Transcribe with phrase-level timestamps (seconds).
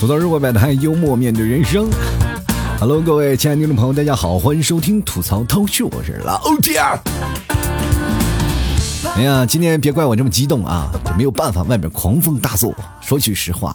[0.00, 1.88] 吐槽如果摆摊，幽默面对人生。
[2.80, 6.80] Hello，各位亲爱的听众朋友，大家好，欢迎收听吐槽涛秀，我是老铁。
[9.16, 12.74] 哎呀，今天别怪我这么激动啊，这没有办法，外面狂风大作。
[13.00, 13.74] 说句实话，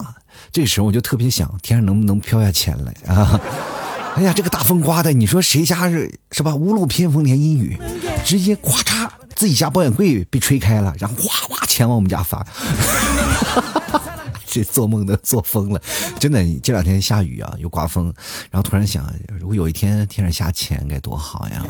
[0.52, 3.40] 这时候我就特别想，天上能不能飘下钱来啊？
[4.16, 6.56] 哎呀，这个大风刮的，你说谁家是是吧？
[6.56, 7.78] 屋漏偏逢连阴雨，
[8.24, 12.46] 直接咔嚓，自己家保险柜被吹开了，然后哗哗钱往我们家发。
[14.46, 15.82] 这做梦都做疯了，
[16.20, 16.46] 真的！
[16.62, 18.14] 这两天下雨啊，又刮风，
[18.52, 21.66] 然后突然想，如果有一天天上下钱，该多好呀！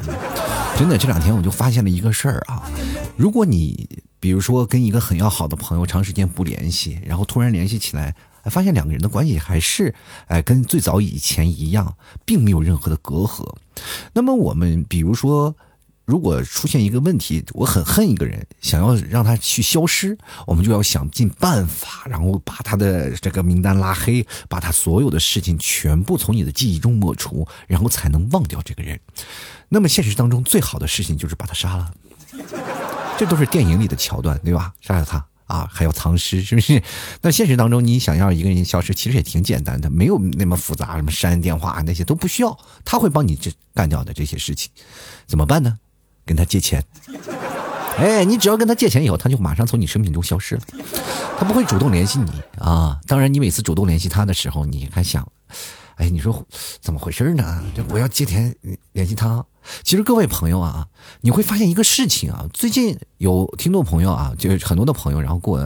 [0.77, 2.69] 真的，这两天我就发现了一个事儿啊，
[3.15, 3.87] 如果你
[4.19, 8.13] 比如说跟一个很要好的朋友长时间不联系，然后突然联系起来，
[8.49, 9.93] 发现两个人的关系还是
[10.27, 13.55] 哎跟最早以前一样，并没有任何的隔阂。
[14.13, 15.55] 那么我们比如说。
[16.05, 28.99] 如果出现一个问题，我很恨一个人，想要让他去消失，我们就要想尽办法，然后把他的这个名单拉黑，把他所有的事情全部从你的记忆中抹除，然后才能忘掉这个人。
[29.69, 31.93] 那么现实当中最好的事情就是把他杀了，
[33.17, 34.73] 这都是电影里的桥段，对吧？
[34.81, 36.81] 杀了他啊，还要藏尸，是不是？
[37.21, 44.71] 那现实当中你想要一个人消失，其实也挺简单的，没有那么复杂，什么删电话那些都不需要，他会帮你这干掉的这些事情，
[45.27, 45.77] 怎么办呢？
[46.25, 46.81] 跟他借钱，
[47.99, 50.61] 哎，你只要跟他借钱以后，他就马上从你生命中消失了，
[51.37, 52.99] 他不会主动联系你啊。
[53.05, 55.29] 当然，你每次主动联系他的时候，你还想，
[55.95, 56.45] 哎，你说
[56.81, 57.63] 怎么回事呢？
[57.75, 58.55] 这我要借钱
[58.93, 59.45] 联系他。
[59.83, 60.87] 其实各位朋友啊，
[61.21, 65.57] 你会发现一个事情啊，最近有听众朋友啊，就是很多的朋友，然后过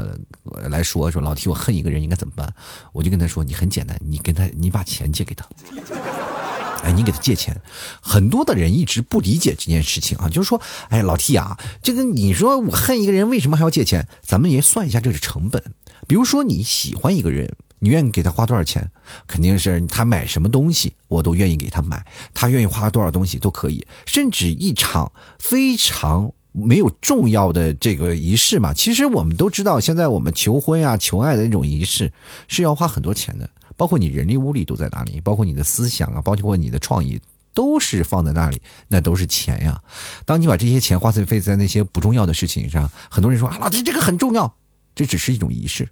[0.70, 2.54] 来说说，老提我恨一个人应该怎么办？
[2.92, 5.48] 我就跟他说，你很简单，你跟他，你把钱借给他。
[6.84, 7.60] 哎，你给他借钱，
[8.00, 14.08] 很多的人一直不理解这件事情啊，就是说，哎，老 T 啊，这个你说我恨一个人，为什么还要借钱？
[14.22, 15.64] 咱们也算一下这个成本。
[16.08, 18.90] 比如说你喜欢一个人，你愿意给他花多少钱？
[19.28, 22.06] 肯定是他买什么东西，我都愿意给他买。
[22.34, 28.74] 他愿意花多少东西都可以，甚至一场非常没有重要的这个仪式嘛。
[28.74, 32.12] 其实我们都知道，现在我们求婚啊、求爱的那种仪式
[32.48, 33.50] 是要花很多钱的。
[33.76, 35.22] 包括你人力物力都在哪里？
[35.22, 37.22] 包括你的思想啊，包括你的创意，
[37.54, 39.80] 都是放在那里，那都是钱呀。
[40.26, 44.52] 当你把这些钱花费费在那些不重要的事情上，很多人说啊，老弟这个很重要，
[44.96, 45.88] 这只是一种仪式。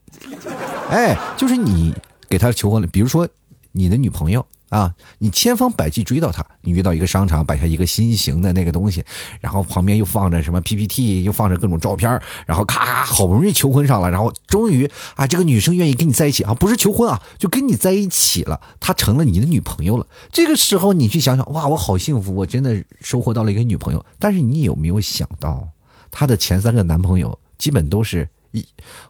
[0.89, 1.93] 哎，就是你
[2.29, 3.27] 给他求婚了，比如说
[3.71, 4.45] 你的女朋友。
[4.69, 4.93] 啊！
[5.19, 9.05] 你千方百计追到他，你遇到一个商场，摆下一个新型的那个东西，
[9.39, 20.07] 然后旁边又放着什么 PPT，又放着各种照片，然后咔，好不容易求婚上了，然后终于啊，这个女生愿意跟你在一起啊，不是求婚啊，就跟你在一起了，她成了你的女朋友了。
[20.31, 24.03] 这个时候你去想想，哇，我好幸福，我真的收获到了一个女朋友。
[24.19, 25.69] 但是你有没有想到，
[26.11, 28.65] 她的前三个男朋友基本都是一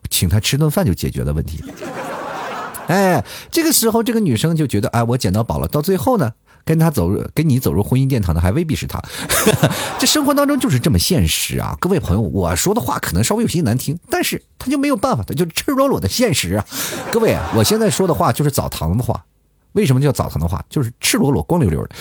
[0.09, 1.63] 请她吃顿饭就解决了问题。
[2.87, 5.67] 哎，这个时候这个女生就觉得，哎，我捡到宝了。
[5.67, 6.31] 到最后呢，
[6.63, 9.01] 跟他走入，跟你走入婚姻殿堂的还未必是他。
[9.97, 16.65] 这生活当中就是这么现实啊，各位朋友，我说的话可能稍微有些难听，但是他就没有办法，他就赤裸裸的现实啊。
[17.11, 19.25] 各位，我现在说的话就是澡堂的话，
[19.71, 20.63] 为什么叫澡堂的话？
[20.69, 21.95] 就是赤裸裸、光溜溜的，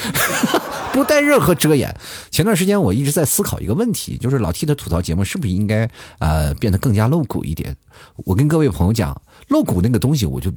[0.95, 1.95] 不带任何遮掩。
[2.31, 5.91] 前段时间我一直在思考一个问题，就是老 T 的吐槽节目是不是应该
[6.21, 7.77] 呃变得更加露骨一点？
[8.25, 10.51] 我跟各位朋友讲，露骨那个东西，我就。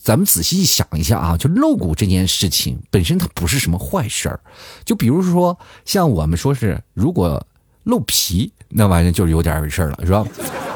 [0.00, 4.40] 咱们仔细想一下啊，就露骨这件事情本身它不是什么坏事儿，
[4.86, 7.46] 就比如说像我们说是如果
[7.82, 10.24] 露皮那玩意儿就是有点事儿了，是吧？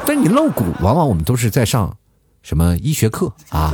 [0.05, 1.97] 但你露骨，往往我们都是在上
[2.43, 3.73] 什么医学课啊。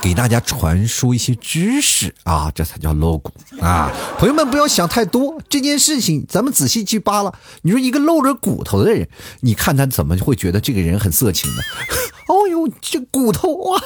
[0.00, 3.90] 给大家传输一些知识啊，这才叫露骨啊！
[4.18, 7.32] 朋友们不要想太多，这件事情咱们仔细去扒拉。
[7.62, 9.08] 你说一个露着骨头的人，
[9.40, 11.62] 你看他怎么会觉得这个人很色情呢？
[12.28, 13.80] 哦呦，这骨头哇，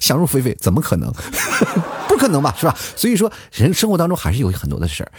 [0.00, 1.12] 想入非非，怎么可能？
[2.08, 2.76] 不可能吧，是吧？
[2.96, 5.12] 所以说，人生活当中还是有很多的事儿，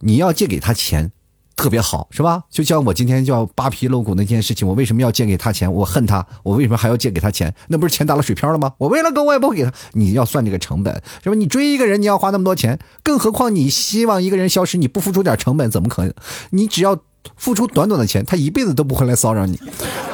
[0.00, 1.12] 你要借给他钱。
[1.60, 2.42] 特别好是吧？
[2.50, 5.70] 就像我今天叫扒皮露骨那件事情，我为什么要借给他钱？
[5.70, 7.54] 我恨他，我为什么还要借给他钱？
[7.68, 8.72] 那不是钱打了水漂了吗？
[8.78, 9.70] 我为了跟我也不给他。
[9.92, 11.36] 你要算这个成本是吧？
[11.36, 16.14] 你追一个人，你要花那么多钱，更何况你希望一个人消失，你不付出点成本怎么可能？
[16.50, 16.98] 你只要
[17.36, 19.60] 付出短短的钱，他一辈子都不会来骚扰你。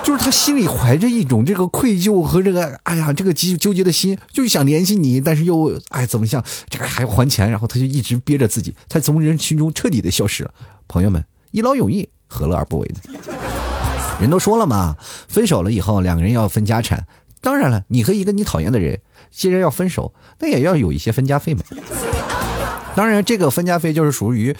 [0.03, 10.51] 就是他心里怀着一种这个愧疚和这个哎呀这个纠纠结的心，就想联系你，但是又哎怎么像这个还要还钱，然后他就一直憋着自己，他从人群中彻底的消失了。
[10.89, 11.25] 朋友们。
[11.57, 13.01] 一劳永逸，何乐而不为呢？
[14.21, 14.95] 人都说了嘛，
[15.27, 17.07] 分手了以后，两个人要分家产。
[17.41, 19.01] 当然了，你和一个你讨厌的人，
[19.31, 21.63] 既然要分手，那也要有一些分家费嘛。
[22.95, 24.55] 当然，这个分家费就是属于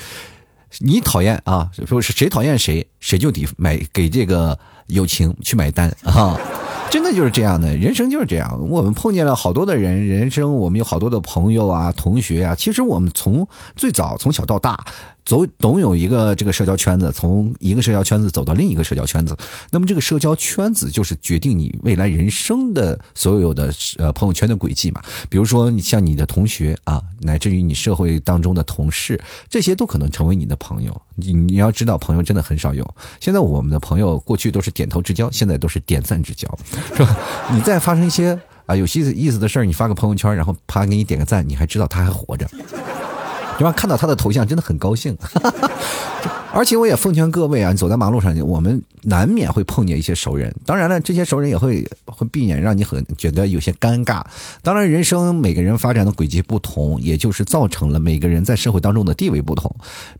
[0.79, 6.41] 你讨厌啊，说是谁讨厌谁，谁就得买给这个友情去买单啊。
[6.89, 8.59] 真的就是这样的，人生就是这样。
[8.71, 12.55] 我们碰见了好多的人，人生我们有好多的朋友啊、同学啊。
[12.55, 14.83] 其实我们从最早从小到大。
[15.27, 19.37] 总总有一个这个社交圈子，从一个社交圈子走到另一个社交圈子，
[19.73, 25.03] 那么这个社交圈子就是决定你未来人生的所有的呃朋友圈的轨迹嘛。
[25.29, 29.21] 比如说你像你的同学啊，乃至于你社会当中的同事，
[29.51, 31.03] 这些都可能成为你的朋友。
[31.17, 32.89] 你你要知道，朋友真的很少有。
[33.21, 36.49] 现在我们的朋友过去都是点头之交，现在都是点赞之交，
[36.95, 37.19] 是吧？
[37.53, 42.49] 你再发生一些啊有些意思的事儿，你发个朋友圈，然后啪给你点个赞，你还知道他还活着。
[43.59, 43.73] 对吧？
[43.73, 45.17] 看到他的头像真的很高兴，
[46.57, 50.55] 而且我也奉劝各位啊，你走在马路上，我们难免会碰见一些熟人。
[50.65, 54.25] 当然了，这些熟人也会会避免让你很觉得有些尴尬。
[54.63, 59.71] 当然，人生每个人发展的轨迹不同，也就是造成了每个人在社会当中的地位不同。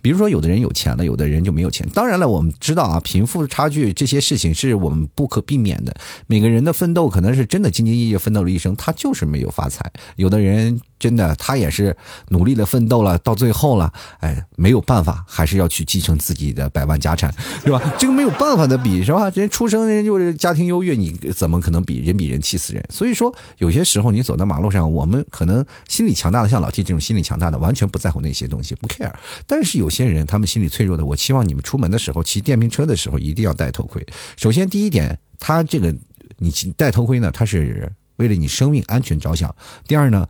[0.03, 1.89] 比如说，有的人有钱了，有的人就没有钱。
[1.95, 5.97] 当然了，我们知道啊，贫富差距这些事情是我们不可避免的。
[6.27, 9.91] 每个人的奋斗可能是真的兢兢业业奋斗了一生，他就是没有发财。
[10.17, 10.79] 有的人。
[10.99, 11.95] 真的，他也是
[12.29, 17.33] 努力的奋斗了，到最后了，哎，没有办法，还是要去继承自己的百万家产，
[17.65, 17.81] 是吧？
[17.97, 19.31] 这个没有办法的比，是吧？
[19.33, 22.85] 人出生人就是家庭优越，你怎么可能比人比人气死人？
[22.91, 29.13] 所以说，有些时候你走在马路上，我们可能心理强大的，像老 T 这种心理强大的，完全不在乎那些东西，不 care。
[29.47, 34.05] 但是有些人，他们心理脆弱的，我希望你们出门的时候骑电瓶车的时候一定要戴头盔。
[34.37, 35.95] 首先，第一点，他这个
[36.39, 39.55] 你戴头盔呢，他是为了你生命安全着想。
[39.87, 40.27] 第二呢。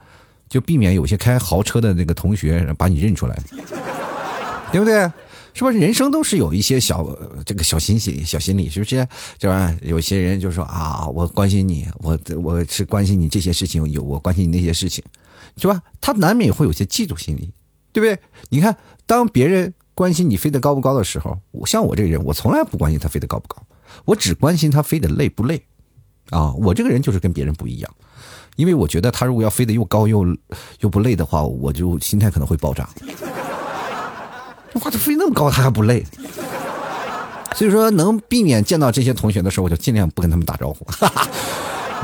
[0.49, 3.37] 就避免有些开豪车的那个同学把你认出来，
[4.71, 5.11] 对不对？
[5.57, 7.09] 是不是人生都是有一些小
[7.47, 9.09] 这个小心心、小心理，是不是？
[9.39, 9.75] 就吧？
[9.81, 15.03] 有些人就说啊，我关心你，我我是关心你这些事情，有我关心你那些事情，
[15.57, 15.83] 是吧？
[15.99, 17.51] 他难免会有些嫉妒心理，
[17.91, 18.23] 对不对？
[18.51, 18.77] 你看，
[19.07, 23.57] 当别人关心你飞得高不高的时候，我像我这个人，我从来不关心他飞得高不高，
[24.05, 25.63] 我只关心他飞得累不累
[26.29, 26.53] 啊！
[26.53, 27.91] 我这个人就是跟别人不一样。
[28.57, 30.23] 因为我觉得他如果要飞得又高又
[30.81, 32.87] 又不累的话，我就心态可能会爆炸。
[34.81, 36.05] 哇，他飞那么高，他还不累？
[37.55, 40.85] 所以说，能避免见到这些同学的时候，我就尽量不跟他们打招呼。
[40.87, 41.27] 哈哈。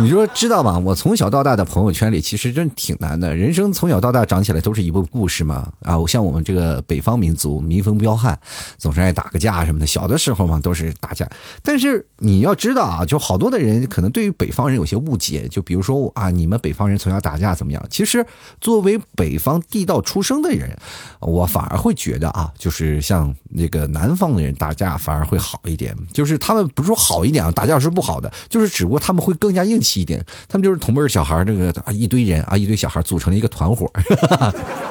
[0.02, 0.76] 你说知道吗？
[0.76, 3.36] 我从小到大的朋友圈里，其实真挺难的。
[3.36, 5.72] 人生从小到大长起来都是一部故事嘛。
[5.82, 8.36] 啊，像我们这个北方民族，民风彪悍，
[8.78, 9.86] 总是爱打个架什么的。
[9.86, 11.24] 小的时候嘛，都是打架。
[11.62, 15.46] 但是你要知道啊，就好多的人可能对于北方人有些误解。
[15.46, 17.80] 就比如说啊，你们北方人从小打架怎么样？
[17.88, 18.26] 其实
[18.60, 20.76] 作为北方地道出生的人，
[21.20, 25.96] 我反而会觉得啊，就是像那个南方的人打架反而会好一点。
[26.12, 29.80] 就是他们不是说好一点啊，打架是不好的，就是只不过他们会更加硬。
[29.91, 33.90] 气一点，他们就是同辈小孩这个啊一堆人啊一堆小孩组成了一个团伙，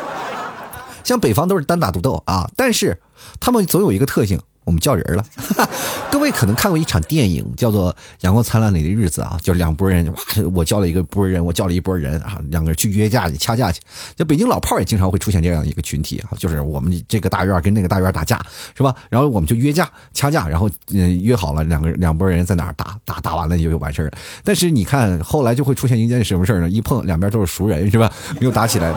[1.03, 3.00] 像北方都是单打独斗啊，但是
[3.39, 4.39] 他们总有一个特性。
[4.63, 5.25] 我们叫人了，
[6.11, 7.91] 各位可能看过一场电影，叫做
[8.21, 10.13] 《阳光灿烂里的日子》啊，就两拨人，哇，
[10.53, 13.81] 我叫了一个拨人，我叫了一拨人啊，两个人去约架去掐架去。
[14.15, 18.39] 就北京老炮也经常会出现这样一个群体啊，就是我们这个大院跟那个大院打架，
[18.77, 18.95] 是吧？
[19.09, 24.11] 然后我们就约架掐架，然后嗯约好了两个两拨人在哪儿打打打完了就完事儿了。
[24.43, 26.69] 但是你看后来就会出现一件什么事呢？
[26.69, 28.11] 一碰两边都是熟人，是吧？
[28.39, 28.93] 没有打起来。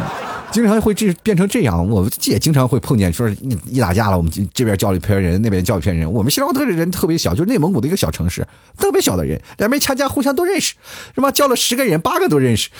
[0.53, 3.29] 经常会这变成这样，我也经常会碰见，说
[3.67, 6.11] 一打架了，我们这边叫了一批人，那边叫一批人。
[6.11, 8.47] 我们西双版纳的人特别小，就是内蒙古的一个小城市，
[8.79, 10.75] 特别小的人，两边掐架互相都认识，
[11.15, 11.31] 是吧？
[11.31, 12.71] 叫了十个人，八个都认识，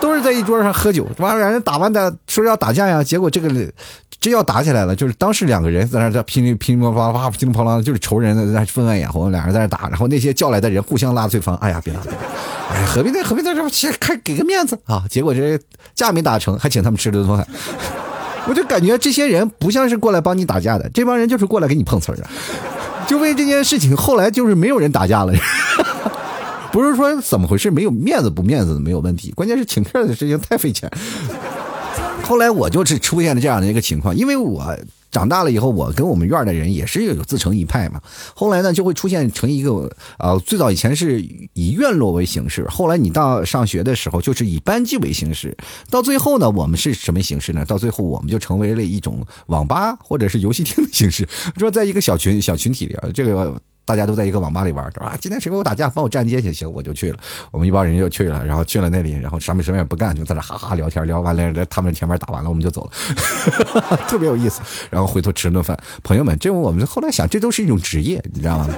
[0.00, 3.48] 都是在一桌上喝酒，完了两人打完的说要打架呀，结果这个
[4.20, 12.00] 真要打起来了，就是当时两个人在那在乒里乒乓乓噼里啪啦，就是仇人在那分外眼红，两人在那打，然后那些叫来的人互相拉对方，哎呀，别打，
[12.70, 13.18] 哎，何必呢？
[13.24, 15.04] 何必在这先开给个面子啊？
[15.10, 15.58] 结果这
[15.94, 17.46] 架没打成，还请他们吃了顿饭。
[18.48, 22.26] 我就感觉这些人不像是过来帮你打架的，这帮人就是过来给你碰瓷儿的。
[23.06, 25.32] 就为这件事情，后来就是没有人打架了。
[26.72, 30.90] 不是说怎么回事，没有面子不面子的没有问题，关键是请客的事情太费钱。
[32.22, 34.74] 后来我就是出现了这样的一个情况，因为我
[35.12, 38.00] 长大了以后，我跟我们院的人也是有自成一派嘛。
[38.34, 39.88] 后来呢，就会出现成一个
[40.18, 45.56] 呃，最早以前是以院落为形式，后来你到上学的时候就是以班级为形式，
[45.88, 47.64] 到最后呢，我们是什么形式呢？
[47.64, 53.60] 到最后我们就成为了一种网吧或者是游戏厅的形式， 说在一个小群小群体里，这个。
[53.84, 55.16] 大家都在一个网吧里玩，是吧？
[55.20, 57.18] 今天谁跟我打架，帮我站街去，行，我就去了。
[57.50, 62.90] 我们一帮人就去了，然后去了那里，然后什么什么也不干，就在那哈哈聊天，聊完了，他们前面打完了，我们就走了，
[64.08, 64.60] 特别有意思。
[64.90, 68.68] 然后回头吃顿饭，朋友们，这我们后来想，这都是一种职业，你知道吗？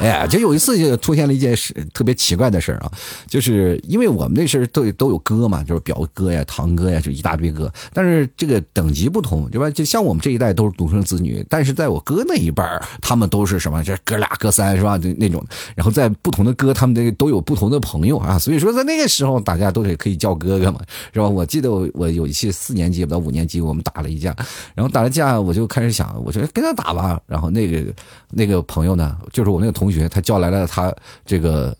[0.00, 2.90] 哎呀，就有一次就出现了一件事特别奇怪的事儿啊，
[3.28, 7.70] 就是因为我们那时候都都有哥嘛，就是表哥呀、堂哥呀，就一大堆哥。
[7.92, 9.70] 但是这个等级不同，对吧？
[9.70, 13.84] 就像我们这一代都是独生子女，但是在我哥那一辈儿，他们都是什么？
[13.84, 14.96] 这哥俩、哥三是吧？
[14.96, 15.44] 就那种。
[15.74, 20.80] 然后在不同的哥，他们这都有不同的朋友啊，所以说在那个时候，大家都得可以叫哥哥嘛，
[21.12, 21.28] 是吧？
[21.28, 24.34] 我记得我我有一次四年级不到五年级，我们打了一架，
[24.74, 27.20] 然后打了架，我就开始想，我说跟他打吧。
[27.26, 27.84] 然后那个
[28.30, 30.94] 那个朋友呢，就是我那个同同学，他叫来了他
[31.26, 31.76] 这个，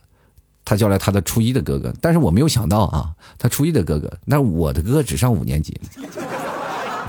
[0.65, 5.79] 他叫来他的初一的哥哥，但是我没有想到啊，他初一的哥哥，那我的哥哥只上五年级，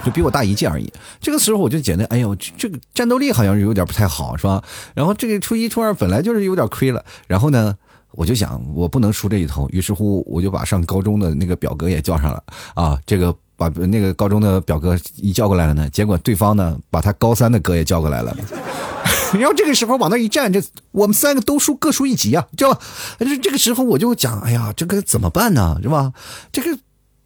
[0.06, 0.92] 就比我大一届而已。
[1.20, 4.64] 这个时候我就觉得，哎呦，这个战斗力好像是有点不太好，是吧？
[4.94, 7.76] 然后这个初一初二本来就是有点亏了，然后呢，
[8.12, 12.44] 我就想我不能输这一头，于是乎我就把上高中的那个表哥也叫上了
[12.74, 13.36] 啊，这个。
[13.58, 18.36] 把那个高中的表哥一叫过来了呢，结果对方呢把他高三的哥也叫过来了，
[19.40, 20.62] 然后这个时候往那一站，这
[20.92, 22.80] 我们三个都输各输一级啊，知道吧？
[23.20, 25.80] 这这个时候我就讲，哎呀，这个怎么办呢？
[25.82, 26.14] 是吧？
[26.52, 26.78] 这个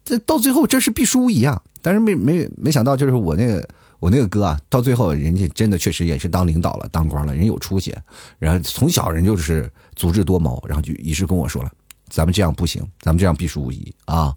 [0.04, 1.60] 这到最后这是必输无疑啊！
[1.82, 7.94] 但是没没没想到，就是我那个我那个哥啊，到最后人家真的确实也是当领导了，当官了，人有出息，
[8.38, 11.70] 然后从小人就是足智多谋，然后就一直跟我说了，
[12.08, 14.34] 咱们这样不行，咱们这样必输无疑啊。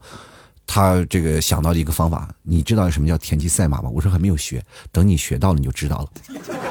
[0.66, 3.90] 他这个想到的一个方法，你知道什么叫田忌赛马吗？
[3.90, 6.69] 我说还没有学，等你学到了你就知道了。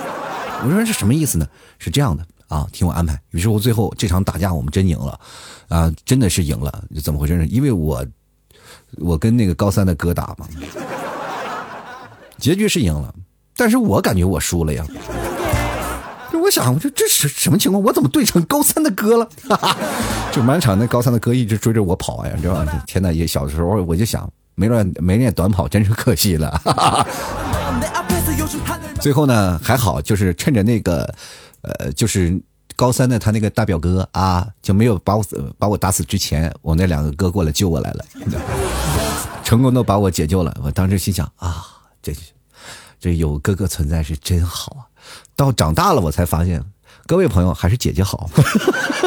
[0.64, 1.46] 我说这什么意思呢？
[1.78, 3.20] 是这样的啊，听我安排。
[3.30, 5.20] 于是乎最后这场打架我们真赢了，
[5.68, 6.84] 啊，真的是赢了。
[7.02, 7.46] 怎么回事呢？
[7.46, 8.04] 因为我
[8.96, 10.46] 我跟那个高三的哥打嘛，
[12.38, 13.14] 结局是赢了，
[13.56, 14.84] 但是我感觉我输了呀。
[16.42, 17.82] 我想，我说这是什么情况？
[17.84, 19.28] 我怎么对成高三的哥了？
[20.32, 22.84] 就满场那高三的哥一直追着我跑呀，知道吧？
[22.86, 26.48] 天呐，也小的时候我就想，没练没练短跑，真是可惜了。
[29.00, 31.14] 最后呢，还好，就是趁着那个，
[31.62, 32.40] 呃，就是
[32.76, 35.24] 高三的他那个大表哥啊，就没有把我
[35.58, 38.04] 把我打死之前，我那两个哥过来救我来了，
[39.44, 40.56] 成功的把我解救了。
[40.62, 41.64] 我当时心想啊，
[42.02, 42.12] 这
[43.00, 44.82] 这有哥哥存在是真好啊。
[45.36, 46.62] 到长大了，我才发现，
[47.06, 48.28] 各位朋友还是姐姐好，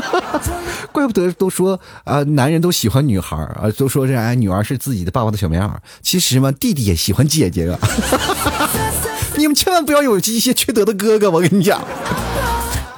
[0.92, 5.76] 怪不得都说啊，男人都喜欢女孩啊，都说这哎，女儿是自己的爸爸的小棉袄。
[6.02, 7.80] 其实嘛，弟弟也喜欢姐姐啊。
[9.38, 11.82] 你们千万不要有一些缺德的哥哥，我跟你讲。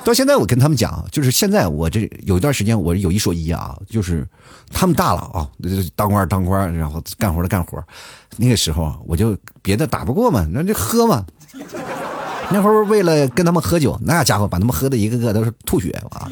[0.04, 4.28] 到现在我跟他们讲，就是现在我这有一段时间我有一说一啊，就是
[4.72, 5.48] 他们大了啊，
[5.96, 7.82] 当官当官，然后干活的干活。
[8.36, 11.26] 那个时候我就别的打不过嘛，那就喝嘛。
[12.50, 16.30] 那会儿为了跟他们喝酒，那家伙把他们喝的一个个都是吐血啊！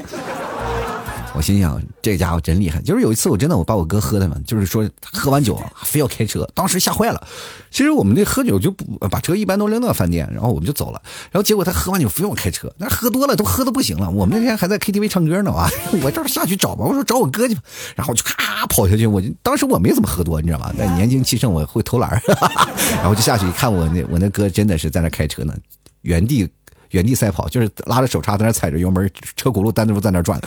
[1.33, 2.81] 我心想，这家伙真厉害。
[2.81, 7.27] 就是有一次，我真的我把我哥喝的嘛，就是说喝完酒非要开车，当时吓坏了。
[7.69, 11.01] 其实我们这喝酒就不把车一般都扔到饭店，然后我们就走了。
[11.31, 14.09] 然后结果他喝完酒非要开车，那喝多了都喝的不行了。
[14.09, 15.69] 我们那天还在 KTV 唱歌呢啊！
[16.03, 17.61] 我这下去找吧，我说找我哥去吧。
[17.95, 20.73] 然后我就咔跑下去，我就当时我没怎么喝多，你知道吗？
[20.77, 22.21] 那年轻气盛，我会偷懒
[22.97, 25.53] 然后就下去一看，我那我那哥真的是在那开车呢。
[26.01, 26.49] 原地
[26.91, 30.39] 原地赛跑，就是拉着手刹在那踩着油门，车轱辘单独在那转。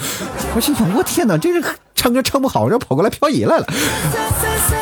[0.55, 1.63] 我心想，我天哪，这是
[1.95, 3.67] 唱歌唱不好，这跑过来漂移来了。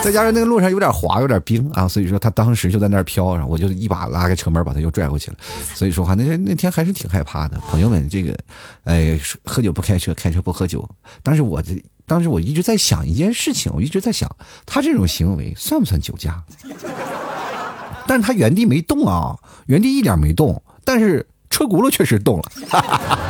[0.02, 5.36] 再加上那个路上有点滑，有点冰啊，所以说他当时就在那飘，然后我就一把拉开车门把他又拽回去了。
[5.74, 7.56] 所以说话那那天还是挺害怕的。
[7.68, 8.36] 朋友们，这个
[8.84, 10.88] 哎，喝酒不开车，开车不喝酒。
[11.22, 14.28] 但是我这当时我一直在想一件事情，我一直在想，
[14.66, 16.42] 他这种行为算不算酒驾？
[18.06, 22.44] 但是他原地没动啊，原地一点没动，但是车轱辘确实动了。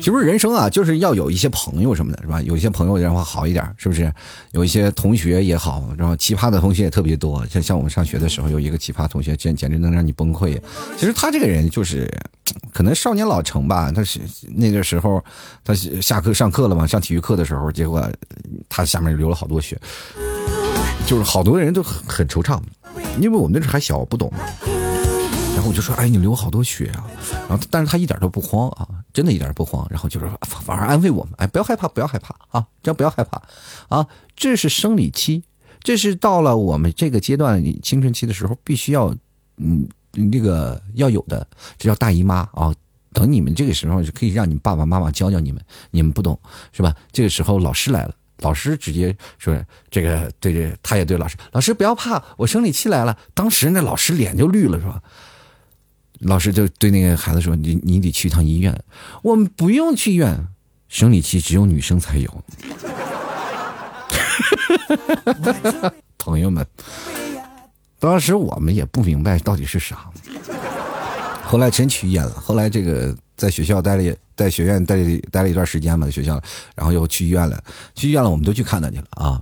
[0.00, 2.38] 其实人生啊，就是要有一些朋友什么的，是吧？
[2.42, 4.12] 有一些朋友然后好一点，是不是？
[4.52, 7.42] 有一些同学也好，然后奇葩的同学也特别多。
[7.46, 10.60] 像像我们上学的时候，有一个奇葩同学，简简直能让你崩溃。
[10.98, 12.06] 其实他这个人就是，
[12.70, 13.90] 可能少年老成吧。
[13.90, 14.20] 他是
[14.54, 15.24] 那个时候，
[15.64, 18.06] 他下课上课了嘛，上体育课的时候，结果
[18.68, 19.80] 他下面流了好多血，
[21.06, 22.60] 就是好多人都很惆怅，
[23.20, 24.32] 因为我们那时还小，不懂。
[25.54, 27.04] 然后我就说：“哎，你流好多血啊！”
[27.48, 29.86] 然后，但是他一点都不慌啊，真的一点都不慌。
[29.88, 33.40] 然后就是反而安慰我们：“哎，不要害怕，不要害怕啊，这样不要害怕
[33.88, 35.44] 啊，这是生理期，
[35.82, 39.14] 这是到了我们这个阶段青春期的时候必须要，
[39.58, 41.46] 嗯，那个要有的，
[41.78, 42.74] 这叫大姨妈啊。
[43.12, 46.36] 等你们这个时候就，可以让你爸爸妈妈教教你们，你们不懂
[46.72, 46.92] 是吧？
[47.12, 49.56] 这个时候老师来了，老师直接说
[49.90, 53.16] 这个对对，他也对老师，老师不要怕，我生理期来了。
[53.34, 55.00] 当时那老师脸就绿了，是吧？”
[56.20, 58.82] 老师就对那个孩子说：“你你得去一趟医院。”
[59.22, 60.46] 我们不用去医院，
[60.88, 62.44] 生理期只有女生才有。
[66.16, 66.66] 朋友们，
[67.98, 70.08] 当时我们也不明白到底是啥。
[71.42, 72.30] 后来真去医院了。
[72.30, 76.40] 后来这个在学校待了，在学院待了待了一段时间嘛，在学校，
[76.74, 77.62] 然后又去医院了。
[77.94, 79.40] 去医院了，我们都去看他去了啊，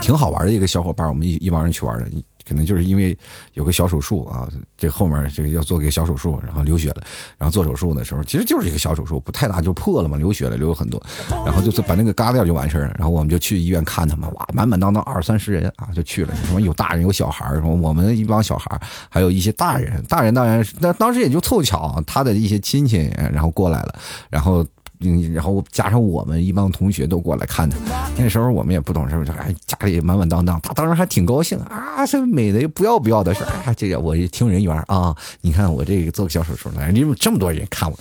[0.00, 2.06] 挺好玩的一个小伙伴，我们一一帮人去玩的。
[2.46, 3.16] 可能就是因为
[3.54, 7.02] 有个小手术啊，这后面这个要做个小手术，然后流血了，
[7.38, 11.02] 然后做手术的时候，其实就是一个小手术，不太大，就破了嘛，流血了，流了很多，
[11.46, 12.94] 然后就是把那个嘎掉就完事儿了。
[12.98, 23.94] 然后我们就去医院看他们，哇，满满当当二三十人啊，就去了，什么有大人有小孩什么我们一帮小孩还有一些大人，大人当然那当时也就凑巧，他的一些亲戚然后过来了，
[24.30, 24.66] 然后。
[25.02, 27.76] 嗯，然后加上我们一帮同学都过来看他，
[28.16, 37.98] 那时候我们也不懂事哎，家里满满当当，他当时还挺高兴啊，这美的不要不要的事哎，这个我一听人缘啊，你看我这个做个小手术来，因为这么多人看我，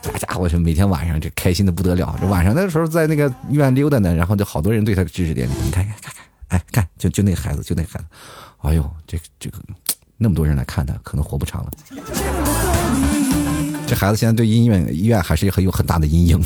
[0.00, 8.04] 这家伙是每天晚上这开心的不得了，这晚上的时候在那个医院溜达呢，然后就好多人对他指指点点，你看看看看，哎，看就就那孩子就那孩子，
[8.62, 9.58] 哎呦，这个这个
[10.16, 11.70] 那么多人来看他，可能活不长了。
[13.86, 16.42] 这孩子现在对医院医院还是很有很大的阴影，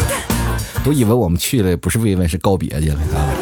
[0.84, 3.32] 都以为我们去了不是慰问，是告别去了啊。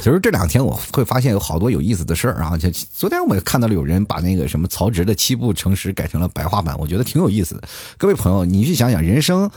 [0.00, 2.56] 其实这两天我会发现有好多有意思的事儿啊。
[2.56, 7.62] 就昨天我也看到了有人把那个什么曹植的七步成诗改成了白话版，我觉得挺有意思的。
[7.98, 9.50] 各位朋友，你去想想人生。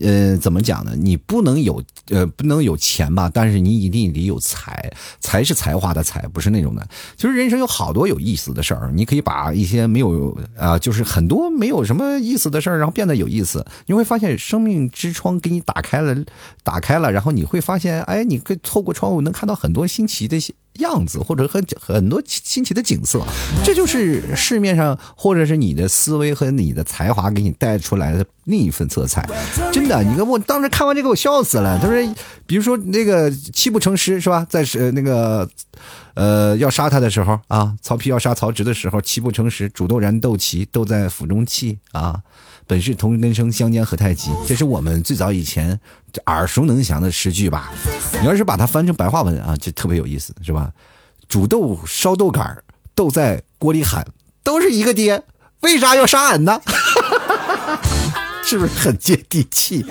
[0.00, 0.92] 呃，怎么讲呢？
[0.96, 3.30] 你不能有呃，不能有钱吧？
[3.32, 6.86] 但是你一定得有才，才是才华的才，不是那种的。
[7.16, 13.64] 其实人生有好多有意思的事儿，你可以把一些没有啊，就是很多没有什么意思的事儿，然后变得有意思。
[13.86, 16.14] 你会发现生命之窗给你打开了，
[16.62, 20.38] 打开了，然后你会发现，哎，你可以透过窗户能看到很多新奇的
[20.76, 23.22] 样子，或者很很多新奇的景色。
[23.64, 29.26] 这就是市面上或者是你的思维和你的才华给你带出来的另一份色彩。
[29.72, 29.86] 真。
[29.86, 31.78] 的，你看我当时看完这个，我笑死了。
[31.80, 32.14] 他说，
[32.44, 34.44] 比如说那个七不成诗是吧？
[34.50, 35.48] 在是那个，
[36.16, 42.20] 呃，要杀他的时候啊，曹丕要杀曹植的时候，七步成诗：煮豆燃豆萁，豆在釜中泣啊。
[42.66, 44.30] 本是同根生，相煎何太急。
[44.44, 45.78] 这是我们最早以前
[46.24, 47.70] 耳熟能详的诗句吧？
[48.20, 50.72] 你要是把它翻成白话文啊，就特别有意思，是吧？
[51.28, 52.62] 煮豆烧豆杆
[52.94, 54.04] 豆在锅里喊，
[54.42, 55.22] 都是一个爹，
[55.60, 56.60] 为啥要杀俺呢？
[58.42, 59.84] 是不是很接地气？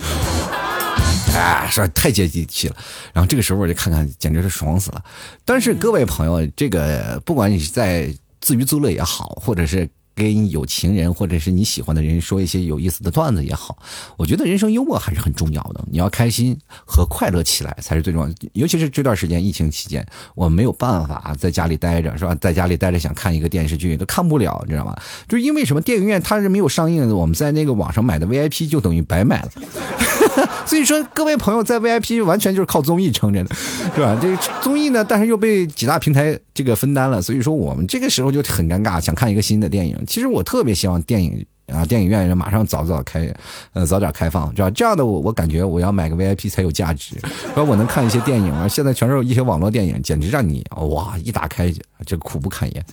[1.35, 2.75] 哎，是太接地气了。
[3.13, 5.03] 然后这个时候我就看看，简直是爽死了。
[5.43, 9.89] 但是各位朋友，这个不管你是在自娱自乐也好，或者是。
[10.17, 13.77] 跟有情人或者是你喜欢的人说一些有意思的段子也好，
[14.15, 15.83] 我觉得人生幽默还是很重要的。
[15.91, 18.33] 你要开心和快乐起来才是最重要的。
[18.53, 22.33] 尤其是这段时间疫情期间，我没有办法在家里待着，是吧？
[22.35, 24.97] 在家里待着想看一个电视剧都看不了，你知道吗？
[25.27, 25.81] 就是因为什么？
[25.81, 29.51] 电影院它是没有上映的，我们在那个网上买的 VIP 就等于白买了。
[30.65, 33.55] 所以说，各位朋友在 VIP 完全就是靠综艺撑着的，
[33.95, 34.17] 是吧？
[34.21, 39.97] 这个综艺呢，但是又被几大平台这个分担了，所以说我们这个时候就很尴尬，想看一个新的电影。
[40.07, 43.33] 其实我特别希望电影啊，电影院马上早早开，
[43.73, 44.69] 呃，早点开放，是吧？
[44.71, 47.15] 这样的我我感觉我要买个 VIP 才有价值，
[47.53, 48.67] 说我能看一些电影啊。
[48.67, 51.73] 现在全是一些网络电影，简直让你哇一打开
[52.05, 52.85] 这苦不堪言。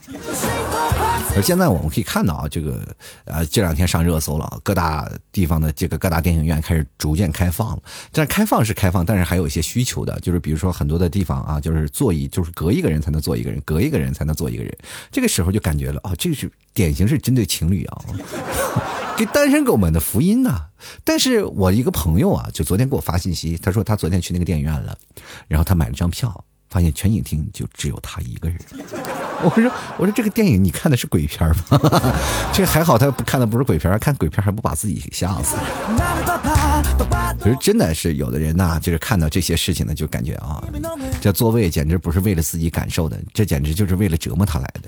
[1.34, 7.82] 而现在我们可以看到啊，这个呃这两天上热搜了，各大地方的这个各大电影院开始逐渐开放了。
[8.12, 14.76] 但开放是开放，但是还有一些需求的，就是比如说很多的地方啊，就是座椅就是隔一个人才能坐一个人，隔一个人才能坐一个人。
[15.10, 18.04] 这个时候就感觉了啊，这是典型是针对情侣啊，
[19.16, 20.66] 给单身狗们的福音呐。
[21.02, 24.94] 但是我一个朋友啊，就昨天给我发信息，他说他昨天去那个电影院了，
[25.48, 26.44] 然后他买了张票。
[26.72, 28.58] 发现全影厅就只有他一个人。
[29.44, 31.80] 我说：“我说这个电影你看的是鬼片吗？
[32.54, 35.56] 这还好，他不看的不是鬼片，看鬼片还不把自己给吓死。”
[37.42, 40.62] 其实真的是有的人呐，就是看到这些事情呢，就感觉啊，
[41.20, 44.82] 这座位简直不是为了自己感受的，这简直就是为了折磨他来的。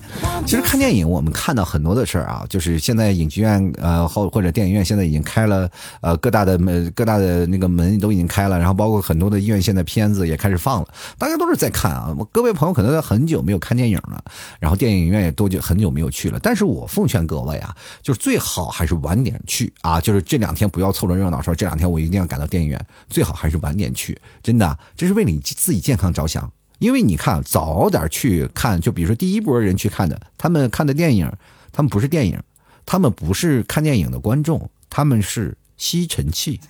[0.46, 5.68] 其实看电影，我们看到很多的事儿啊，就是现在影剧院呃或或者电影院现在已经开了，
[6.00, 12.14] 呃各大的门各大的那个门都已经开了，然后包括很多的院线的片子也开始放了，大家都是在看啊。
[12.16, 14.22] 我各位朋友可能很久没有看电影了，
[14.60, 16.38] 然后电影院也都就很久没有去了。
[16.40, 24.16] 但是我奉劝各位啊，就是最好还是晚点去啊，就是这两天不要凑着热闹，说这两天我一定要赶到电影院，最好还是晚点去。
[24.42, 26.48] 真的，这是为了你自己健康着想。
[26.80, 31.30] 因为你看，早点去看，就比如说第一波人去看的，他们看的电影，
[31.72, 32.38] 他们不是电影，
[32.84, 36.60] 他们不是看电影的观众，他们是吸尘器。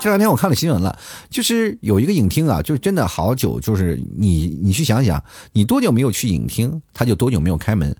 [0.00, 7.94] 这两天我看了新闻了，就是有一个影厅啊，就是真的好久，就是你你去想想，你多久没有去影厅，他就多久没有开门。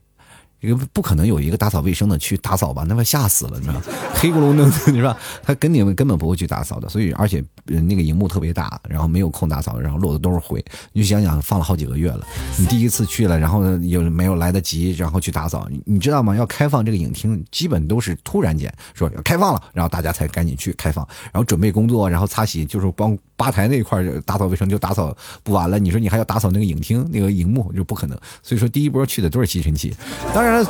[0.60, 2.84] 这个不可能有一个打扫卫生的去打扫吧？
[2.88, 3.80] 那么吓死了，你知道
[4.14, 6.88] 黑咕隆咚的，你说他跟你们根本不会去打扫的。
[6.88, 10.64] 所以，而且那个荧幕特别大，然后没有空打扫，然后落的都是灰。
[10.92, 12.26] 你就想想，放了好几个月了，
[12.58, 16.34] 你第一次去了，然后呢又没有来得及，然后去打扫，你知道吗？
[16.34, 25.78] 要开放这个影厅，基本都是突然间说要开放了，然后大家才赶紧去开放，然后准备工作，然后擦洗，就是帮吧台那块打扫卫生就打扫不完了。
[25.78, 28.18] 你说你还要打扫那个影厅那个荧幕，就不可能。
[28.42, 29.94] 所以说第一波去的都是吸尘器，
[30.34, 30.64] 当然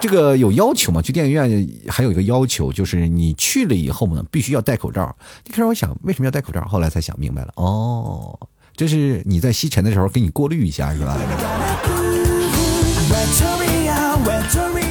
[0.00, 5.14] 这个有要求嘛，去电影院还有一个要求就是你去了以后呢，必须要戴口罩。
[5.46, 8.36] 一开始我想为什么要戴口罩，后来才想明白了，哦，
[8.74, 11.16] 这是你在吸尘的时候给你过滤一下，是吧？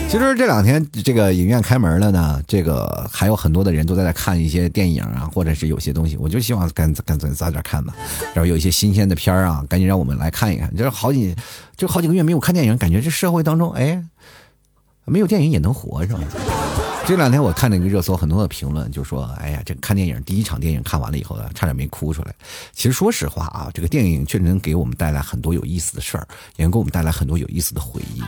[0.10, 7.94] 其实这两天这个影院开门了呢，这个还有很多的人都在那看一些电影啊，或者是有些东西，我就希望赶赶紧早点看吧。
[8.34, 10.70] 然后有一些新鲜的片儿啊，赶紧让我们来看一看。
[10.76, 11.34] 就是好几
[11.78, 14.04] 就好几个月没有看电影，感觉这社会当中，哎，
[15.06, 16.20] 没有电影也能活，是吧？
[17.08, 22.34] 这两天我看那个热搜，很多的评论就说：“哎呀，这看电影第一场电影看完了以后呢，差点没哭出来。”
[22.72, 28.22] 其实说实话啊，这个电影确实能给我们带来很多有意思的事儿，也能给我们带来很多有意思的回忆。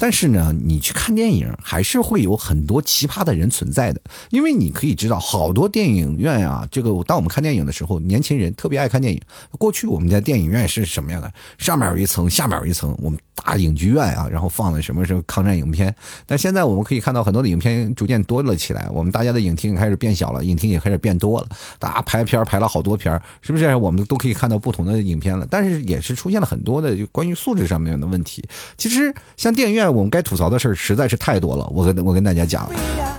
[0.00, 4.00] 但是呢，你去看电影还是会有很多奇葩的人存在的，
[4.30, 9.20] 因为你可以知道，好多电影院啊，这个当我们看电影的时候，年轻人特别爱看电影。
[9.52, 11.32] 过去我们在电影院是什么样的？
[11.58, 15.94] 上面有一层，下面有一层，我们大影剧院啊，然后放的什么什么抗战影片。
[16.26, 23.74] 但现在我们可以看到很多的影片渐多了起来，我们大家的影厅开始变小了，影厅也开始变多了，大家排片排了好多片是不是？
[23.74, 28.44] 我们都可以看到不同的影片了，但是也是出现了很多的关于素质上面的问题。
[28.76, 29.86] 其实像电影院。
[29.96, 32.68] 我们该吐槽的事儿实在是太多了，我跟我跟大家讲，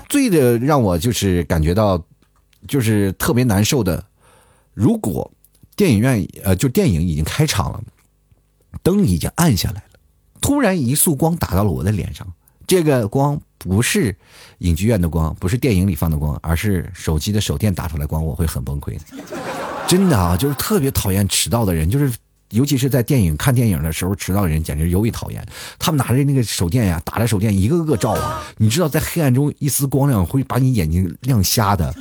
[0.10, 2.00] 最的让我就是感觉到，
[2.68, 4.04] 就是特别难受的。
[4.76, 5.32] 如果
[5.76, 7.82] 电影院呃，就电影已经开场了，
[8.84, 10.00] 灯已经暗下来了，
[10.40, 12.28] 突然一束光打到了我的脸上，
[12.68, 14.16] 这个光不是
[14.60, 18.98] 影剧院的光，不是电影里放的光，而是手机的手电打出来光，我会很崩溃。
[19.88, 22.12] 真的啊，就是特别讨厌迟到的人，就是。
[22.52, 25.46] 尤其是在电影看电影的时候，迟到的人简直尤为讨厌。
[25.78, 28.42] 他们拿着那个手电呀，打着手电，一个个照啊。
[28.56, 31.94] 你知道，在黑暗中一丝光亮会把你眼睛亮瞎的。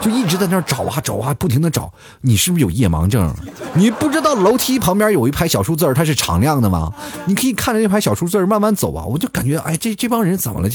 [0.00, 1.92] 就一直在那儿找啊找啊，不停的找。
[2.22, 3.34] 你是不是有夜盲症？
[3.74, 6.92] 你不知道楼梯旁边有一排小数字它是常亮的吗？
[7.26, 9.04] 你可以看着那排小数字慢慢走啊。
[9.04, 10.68] 我就感觉，哎，这这帮人怎么了？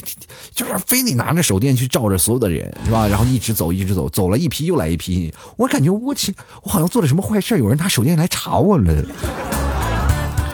[0.53, 3.07] 就是非得拿着手电去照着所有的人，是吧？
[3.07, 5.33] 然后一直走，一直走，走了一批又来一批。
[5.57, 9.03] 我感觉我去，我好像做了什么坏事，有人拿手电来查我了。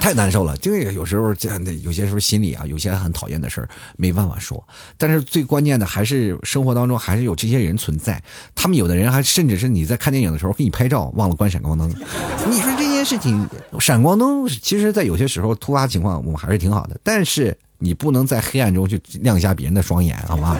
[0.01, 4.61] 太难受了，这个有时候这样的，有些时候心里啊，有些很讨厌的事儿没办法说。
[4.97, 8.21] 但是最关键的还是生活当中还是有这些人存在，
[8.55, 11.87] 他们有的人还甚至是你在看电影的时候给你拍照，忘了关闪光灯。
[12.49, 13.47] 你说这件事情，
[13.79, 20.57] 闪光灯其实，在有些时候突发情况我们还是挺好的，但是你不能在黑暗中去亮瞎别人的双眼，好吗？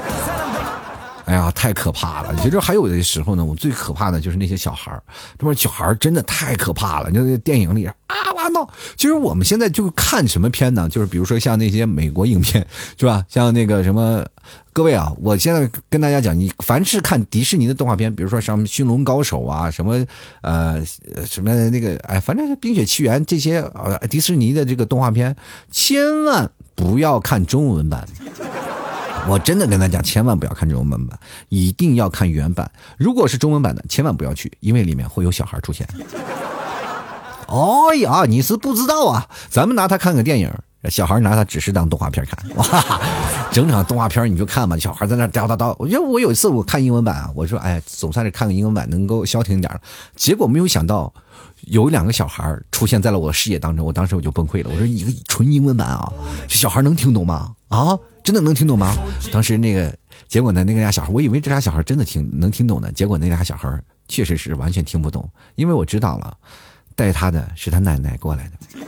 [1.26, 2.36] 哎呀，太可怕了！
[2.42, 5.02] 其实还有的时候呢，我最可怕的就是那些小孩儿，
[5.38, 7.12] 这帮小孩儿真的太可怕了。
[7.12, 7.94] 就电影里啊
[8.36, 10.90] 哇闹，其实我们现在就看什么片呢？
[10.90, 12.66] 就是比如说像那些美国影片，
[12.98, 13.24] 是吧？
[13.30, 14.26] 像那个什么，
[14.74, 20.04] 各位啊，我现在跟大家讲，你凡是看迪士尼的动画片，比如说像《驯龙高手》啊，什么
[20.42, 20.84] 呃
[21.26, 25.36] 什么那个，哎，反正《冰雪奇缘》这些呃迪士尼的这个动画片，
[25.70, 28.08] 千万不要看中文版。
[29.30, 32.70] 我真的跟他讲，千万不要看中文版，一定要看原版。
[32.98, 35.88] 如果是中文版的，千万不要去，因为里面会有小孩出现。
[37.48, 39.28] 哦 呀，你是不知道啊！
[39.50, 40.52] 咱们拿它看个电影，
[40.90, 42.56] 小孩拿它只是当动画片看。
[42.56, 43.02] 哇，
[43.52, 45.76] 整场动画片你就看吧，小孩在那叨叨叨。
[45.78, 49.80] 我觉得我有一次我看英文版啊，我说哎，总算是看个英文版能够消停点了
[50.16, 51.14] 结果没有想到，
[51.68, 54.70] 有两个小孩出现在了我的视野当中，我当时我就崩溃了。
[54.72, 56.12] 我说一个纯英文版啊，
[56.48, 57.54] 这小孩能听懂吗？
[57.70, 57.98] 啊？
[58.24, 58.96] 真的能听懂吗？
[59.32, 59.96] 当时那个
[60.28, 60.64] 结果呢？
[60.64, 62.92] 那个俩小孩，我以为这俩小孩真的听能听懂呢。
[62.92, 66.38] 结果那俩小孩确实是完全听不懂，因为我知道了，
[66.96, 68.80] 带他的是他奶奶过来的。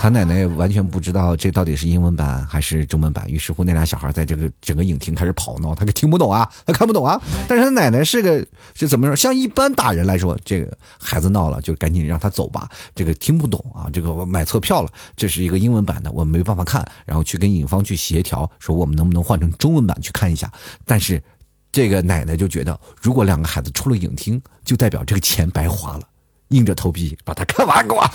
[0.00, 7.20] 他奶奶完全不知道这到底是英文版还是中文版，于是乎那俩小孩在这个整个影厅开始跑闹，他可听不懂啊，他看不懂啊。
[7.46, 9.14] 但是他奶奶是个是怎么说？
[9.14, 12.66] 像一般大人来说，这个孩子闹了就赶紧让他走吧。
[12.94, 20.50] 这个听不懂啊，这个我买错票了，这是一个英文版的，我没办法看，然后去跟影方去协调，说我们能不能换成中文版去看一下。
[20.86, 21.22] 但是
[21.70, 26.04] 这个奶奶就觉得，如果两个孩子出了影厅，就代表这个钱白花了，
[26.48, 28.10] 硬着头皮把它 看完，给我。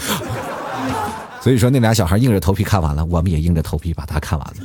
[1.46, 4.56] 所以说，那俩小孩硬着头皮看完了，我们也硬着头皮把它看完了，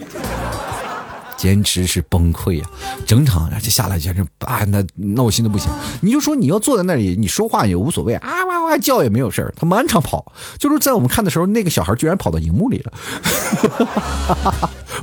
[1.37, 2.67] 简直是崩溃呀！
[3.05, 5.71] 整场就下来，简直啊，那闹心的不行。
[6.01, 9.53] 你就说你要坐在那里，你说话也无所谓，啊哇哇叫也没有事。
[9.55, 12.93] 他满场跑，就是在我们看的时候，那个小孩居然跑到荧幕里了。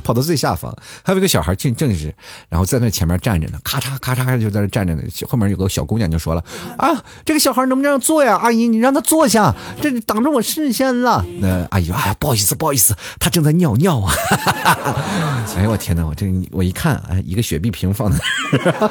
[0.02, 2.14] 跑到最下方，还有一个小孩正正是，
[2.48, 5.02] 然后在那前面站着呢，咔嚓咔嚓就在那站着呢。
[5.28, 6.44] 后面有个小姑娘就说了
[6.78, 8.36] ：“啊，这个小孩能不能让坐呀？
[8.36, 14.12] 阿姨，你让他坐下，这挡着我视线了。”那阿姨说：“哎呀，不好意思，不好意思，他正在尿尿啊。
[15.56, 18.18] ”哎呦我天哪，我这我一看，哎，一个雪碧瓶放在
[18.52, 18.90] 那儿，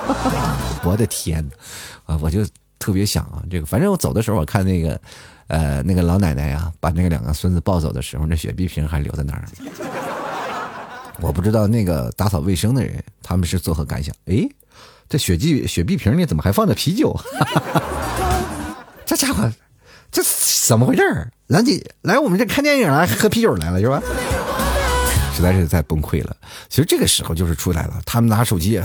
[0.84, 1.48] 我的天
[2.06, 2.46] 哪，啊，我就
[2.80, 5.00] 特别想啊，这个反正我走的时候，我看那个。
[5.50, 9.46] 呃，那个老奶奶呀，把那个两个孙子抱走的时候，那雪碧瓶还留在那儿。
[11.20, 14.14] 我不知道那个打扫卫生的人他们是作何感想？
[14.26, 14.48] 哎，
[15.10, 17.20] 这雪碧雪碧瓶里怎么还放着啤酒？
[19.06, 19.52] 这家伙，
[20.12, 20.22] 这
[20.68, 21.28] 怎么回事？
[21.48, 24.02] 兰姐来我们这看电影来喝啤酒来了是吧？
[25.34, 26.36] 实在是太崩溃了。
[26.70, 28.82] 其实这个时候就是出来了，他们拿手机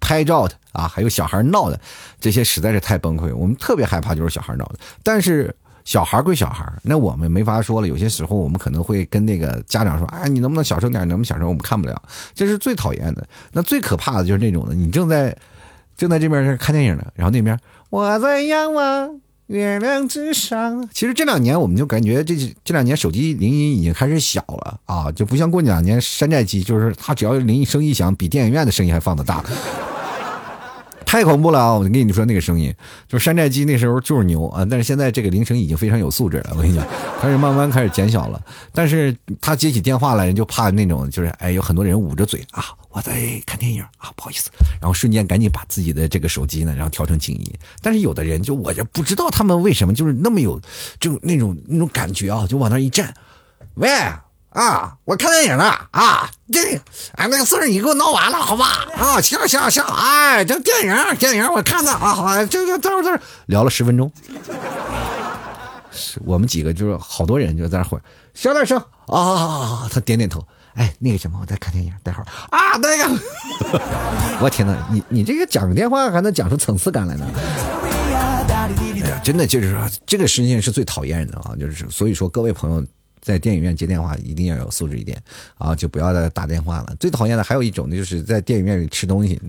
[0.00, 1.80] 拍照的啊，还有小孩闹的，
[2.20, 3.34] 这些实在是太崩溃。
[3.34, 5.54] 我们特别害怕就是小孩闹的，但是。
[5.84, 7.88] 小孩归小孩，那我们没法说了。
[7.88, 11.00] 有些时候我们可能会跟那个家长说：“哎，你能不能小声点？
[11.08, 11.46] 能不能小声？
[11.46, 12.02] 我们看不了。”
[12.34, 13.26] 这是最讨厌的。
[13.52, 15.36] 那最可怕的就是那种的，你正在
[15.96, 17.58] 正在这边看电影呢，然后那边
[17.90, 20.88] 我在仰望月亮之上。
[20.92, 29.44] 其实这两年我们就感觉这这两年手机铃音已经开始小了啊，就不像过两年山寨机，就是它只要铃声一响，比电影院的声音还放得大。
[31.12, 31.74] 太恐怖了啊！
[31.74, 32.74] 我跟你说，那个声音
[33.06, 36.52] 就是山寨机那时候就是牛啊，但是现在这个铃声已经非常有素质了。
[36.56, 36.82] 我跟你讲，
[37.20, 38.42] 开始慢慢开始减小了。
[38.72, 43.12] 但是他接起电话来，人就怕那种就是哎，有很多人捂着嘴啊，我在
[43.44, 44.48] 看电影啊，不好意思，
[44.80, 47.52] 然后瞬间赶紧把自己的这个手机呢，然后调成静音。
[47.82, 50.58] 但是有的人就我就不知道他们为什么就是那么有
[50.98, 53.12] 就那种那种感觉啊，就往那一站，
[53.74, 53.86] 喂。
[54.52, 56.60] 啊，我看电影呢啊，这
[57.16, 58.86] 哎那个事儿你给我闹完了好吧？
[58.98, 64.12] 啊，行行行，哎，这电影电影我看的啊，好，这这这这聊了十分钟，
[66.26, 68.02] 我们几个就是好多人就在那会儿
[68.34, 73.08] 小点声啊，他点点头，哎，那个什么，我在看电影，待会儿啊，那个，
[74.42, 77.26] 我天哪，你你这个讲个电话还能讲出层次感来呢？
[77.34, 78.10] 哎
[79.08, 82.84] 呀，真的就是说这个事情是最讨厌的啊，就是所以说各位朋友。
[83.22, 85.16] 在电影院接电话一定要有素质一点
[85.56, 86.94] 啊，就不要再打电话了。
[86.98, 89.40] 最讨厌的还有一种呢，就是在电影院里吃东西，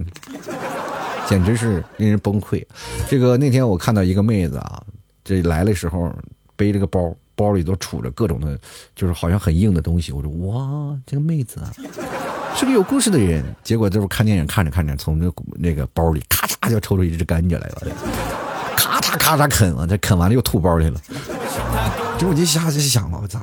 [1.28, 2.64] 简直是令人崩溃。
[3.10, 4.84] 这个那天我看到一个妹子啊，
[5.24, 6.16] 这来的时候
[6.56, 8.56] 背着个包，包里都杵着各种的，
[8.96, 10.12] 就是好像很硬的东西。
[10.12, 11.74] 我说哇，这个妹子啊，
[12.56, 13.44] 是个有故事的人。
[13.64, 17.82] 结果就是看电影看着看着，从那那个包里咔嚓就抽出一只甘蔗来了，
[18.78, 21.02] 咔嚓咔嚓啃了，这啃完了又吐包里了。
[22.18, 23.40] 就我就瞎就想了，我操，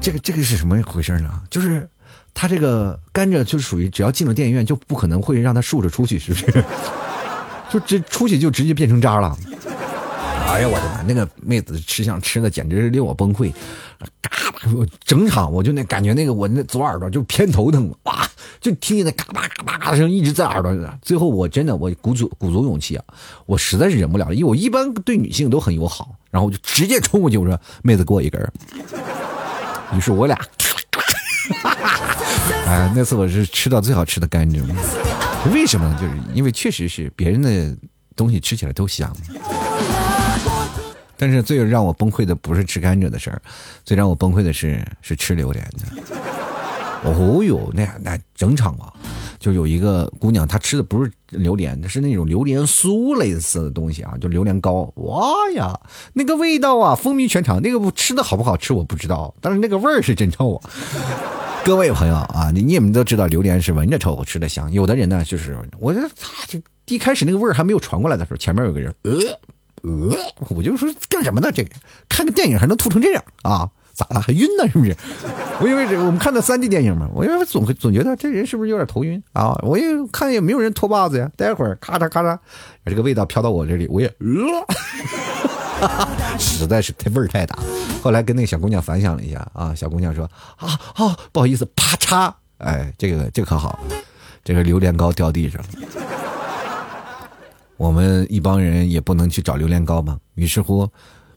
[0.00, 1.42] 这个这个是什么回事呢？
[1.50, 1.88] 就是
[2.34, 6.64] 他这个甘蔗就属于只要进了电影院就不可能会让他竖着出去，是不是？
[7.70, 9.36] 就直出去就直接变成渣了。
[10.46, 11.02] 哎呀，我的妈！
[11.02, 13.52] 那个妹子吃相吃的简直是令我崩溃，
[14.22, 14.70] 嘎巴！
[14.74, 18.28] 我整场我就那感觉那个我那左耳朵就偏头疼，哇！
[18.60, 20.84] 就听见那嘎巴嘎巴嘎的声一直在耳朵里。
[21.02, 23.04] 最后我真的我鼓足鼓足勇气啊，
[23.46, 28.40] 我实在是忍不了了，因为我一般对女性都很友好，然后我就直接冲过去我说：“妹子，给我一根。”
[29.96, 30.38] 于是我俩，
[32.66, 34.62] 哎，那次我是吃到最好吃的甘蔗。
[35.52, 35.98] 为什么呢？
[36.00, 37.76] 就是因为确实是别人的
[38.14, 39.10] 东西吃起来都香。
[41.16, 43.42] 但是最让我崩溃的不是吃甘蔗的事儿，
[43.84, 46.02] 最让我崩溃的是是吃榴莲的。
[47.04, 48.92] 哦哟，那那整场啊，
[49.38, 54.92] 就有一个姑娘，她吃的不是榴莲，是那种榴莲酥类似的东西啊，就榴莲糕。
[54.96, 55.78] 哇呀，
[56.12, 57.60] 那个味道啊，风靡全场。
[57.62, 60.70] 那个吃的好不好吃我不知道，但是那个味儿是真臭啊。
[61.64, 64.72] 各位朋友啊，你你们都知道榴莲是闻着臭，吃的香。
[64.72, 69.12] 有的人呢，就是我觉得他就一开始那个味儿还没有传过来的时候，前面有个人呃。
[69.84, 70.12] 呃，
[70.50, 71.52] 我就说干什么呢？
[71.52, 71.70] 这个
[72.08, 73.70] 看个电影还能吐成这样啊？
[73.98, 74.20] 咋了？
[74.20, 74.68] 还晕呢？
[74.70, 74.96] 是不是？
[75.60, 79.58] 我以为这我们看的三 D 电影嘛，我以为总总觉得这人是不是有点头晕啊？
[79.62, 81.28] 我也看也没有人脱袜子呀。
[81.36, 82.36] 待会儿咔嚓咔嚓，
[82.84, 84.06] 把这个味道飘到我这里，我也
[85.80, 86.08] 呃，
[86.38, 87.58] 实在是太味儿太大。
[88.00, 90.24] 后来跟那个小姑娘反响了一下啊，小姑娘说
[90.56, 93.80] 啊啊，不好意思，啪嚓，哎，这个这可好，
[94.44, 95.68] 这个榴莲糕掉地上了。
[97.76, 100.18] 我们一帮人也不能去找榴莲糕嘛。
[100.34, 100.88] 于是乎，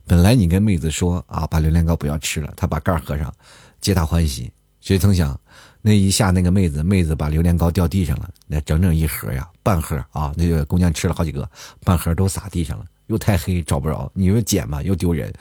[0.06, 3.32] 本来你跟妹子说啊，把榴莲糕不要吃了，她把盖合上，
[3.80, 4.50] 皆大欢喜。
[4.80, 5.38] 谁曾想，
[5.80, 11.48] 那一下那个妹子，妹子把榴莲糕掉地上了，那整整一盒呀，半盒啊，那个姑娘吃了好几个，
[11.84, 15.32] 半盒都洒地上了，又太黑找不着，你说捡嘛又丢人。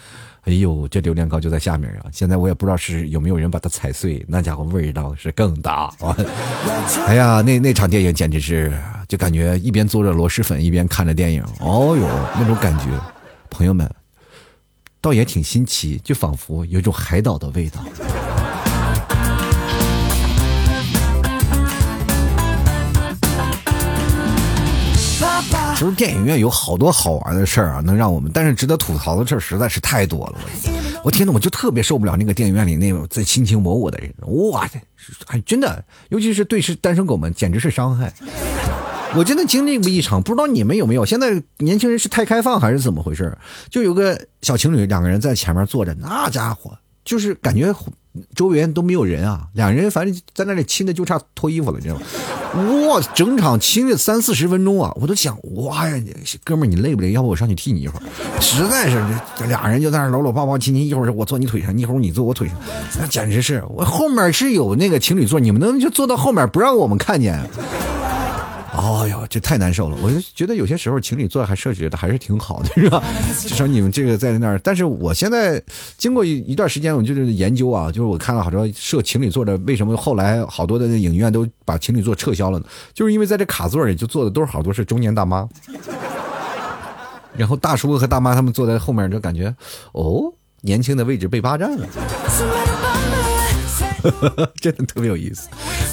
[0.43, 2.05] 哎呦，这榴莲糕就在下面啊！
[2.11, 5.93] 现在我也不知道是有没有人把它踩碎，那家伙味道是更大。
[7.05, 8.75] 哎呀，那那场电影简直是，
[9.07, 11.43] 就感觉一边做着螺蛳粉，一边看着电影。
[11.59, 12.07] 哦呦，
[12.39, 12.85] 那种感觉，
[13.51, 13.87] 朋友们，
[15.01, 17.83] 倒也挺新奇，就仿佛有一种海岛的味道。
[25.75, 30.35] 其实电影院有好多好玩的事儿啊，能让我们，但是值得吐槽的事儿实在是太多了。
[31.03, 34.13] 我天呐，我就特别受不了那个电影院里那种在卿卿我我的人，
[34.51, 34.79] 哇塞，
[35.25, 38.13] 还真的，尤其是对是单身狗们，简直是伤害。
[39.15, 41.05] 我真的经历过一场，不知道你们有没有？
[41.05, 43.37] 现在年轻人是太开放还是怎么回事？
[43.69, 46.71] 就有个小情侣，两个人在前面坐着，那家伙
[47.03, 47.73] 就是感觉
[48.35, 52.01] 周围都没有人啊，两人反正在那里亲的就差脱衣服了，知道吗？
[52.87, 54.91] 哇，整场亲了三四十分钟啊！
[54.95, 56.01] 我都想，哇呀，
[56.43, 57.11] 哥们儿你累不累？
[57.11, 58.03] 要不我上去替你一会儿？
[58.41, 59.01] 实在是
[59.37, 62.57] 这俩人就在那搂搂抱抱亲亲，一会儿我坐你腿上，一会儿你坐我腿上，
[62.99, 67.41] 那简直是我后面是有那个情侣座，你们能就坐到后面不让我们看见？
[68.73, 69.97] 哎呦，这太难受了！
[70.01, 73.03] 我就觉得有些时候情侣座还设置的还是挺好的，是吧？
[73.37, 74.57] 至少你们这个在那儿。
[74.63, 75.61] 但是我现在
[75.97, 82.65] 经过一一段时间，我就是研究啊，就是我看了好多设情侣座的，为什么后来好多的影院都把情侣座撤销了呢？
[82.93, 85.47] 就是因为在这卡座里就坐的都是好多是中年大妈，
[87.35, 89.53] 然后大叔和大妈他们坐在后面就感觉，
[89.91, 91.85] 哦，年轻的位置被霸占了。
[94.59, 95.47] 真的特别有意思，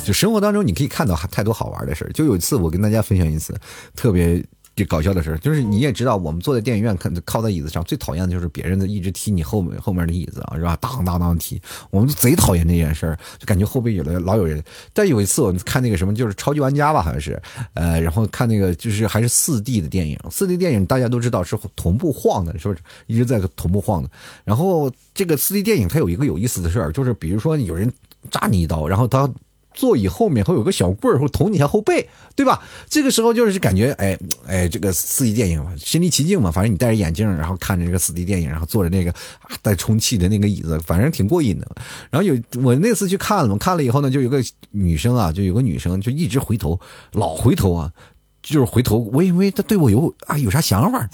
[0.04, 2.12] 就生活当中你可以看到太多好玩的事儿。
[2.12, 3.54] 就有一次我跟大家分享一次
[3.94, 4.44] 特别
[4.78, 10.76] 这搞笑的事，就是你也知道，我们坐在电影院看靠在椅子上，最讨厌的就是别人的一直踢你后面后面的椅子啊，是吧？
[10.80, 11.60] 当当当踢，
[11.90, 14.62] 我们就贼讨厌这件事儿，就感觉后背有的老有人。
[14.92, 17.42] 但有一次我们看那个什么，就是超级玩家吧，好像是，
[17.74, 24.08] 呃，然后看那个就是还是四 D 的电影，四 D 电影大家都知道是同步晃的，是不是一直在同步晃的？
[24.44, 27.92] 然后这个四 D 电影它有一个有意思的事儿，就是比如说有人。
[28.32, 29.30] 扎你一刀，然后他
[29.78, 32.60] 座椅后面会有个小棍儿，会捅你一下后背，对吧？
[32.90, 39.14] 这个时候就是感觉，哎哎，这个四 D 电影身临其境嘛，反正你戴着眼镜，然后看着这个四 D 电影，然后坐着那个
[39.62, 41.66] 带充气的那个椅子，反正挺过瘾的。
[42.10, 46.80] 然后有我那次去看了，看了以后呢，就有个女生啊，就有个女生就一直回头，
[47.12, 47.92] 老回头啊，
[48.42, 51.08] 就是回头，我以为她对我有啊有啥想法。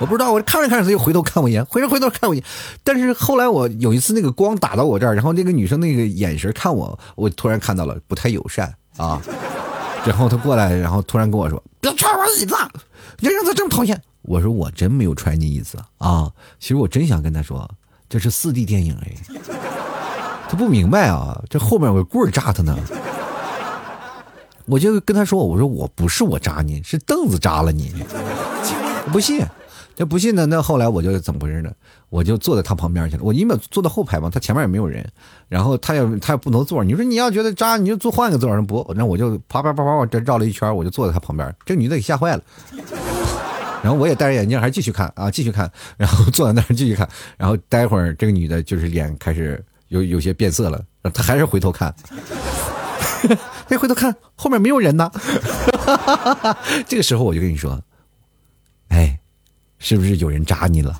[0.00, 2.46] 我不知道，我看着看着他就回头看我一眼，回头回头看我一眼。
[2.82, 9.20] 但是后来我有一次那个光打到我这儿，然后那个女生那个眼神看我，我突然看到了不太友善啊。
[10.04, 12.54] 然后他过来，然后突然跟我说：“别踹我椅子，
[13.20, 16.30] 你让他这么讨厌。”我说：“我真没有踹你椅子啊。”
[16.60, 17.66] 其实我真想跟他说，
[18.06, 19.14] 这是四 D 电影哎。
[20.46, 22.76] 他不明白啊，这后面有个棍扎他呢。
[24.66, 27.94] 我就跟他说：“我说我不是我扎你，是凳子扎了你。”
[29.10, 29.42] 不信。
[29.96, 30.44] 这不信呢？
[30.46, 31.70] 那后来我就怎么回事呢？
[32.10, 33.22] 我就坐在他旁边去了。
[33.22, 35.04] 我因为坐在后排嘛，他前面也没有人，
[35.48, 36.82] 然后他也他也不能坐。
[36.82, 38.84] 你说你要觉得扎，你就坐换个座上不？
[38.96, 41.54] 那我就啪啪啪啪我这绕了一圈，我就坐在他旁边。
[41.64, 42.42] 这女的给吓坏了，
[43.82, 47.08] 然后我也戴着眼镜，还继续看啊，继续看，然后坐在那儿继续看。
[47.36, 51.94] 然后待会儿这个女的就是脸开始有有些变色了，她还是回头看，
[53.68, 55.10] 哎，回头看后面没有人呢。
[56.86, 57.80] 这个时候我就跟你说，
[58.88, 59.18] 哎。
[59.84, 60.98] 是不是有人扎你了？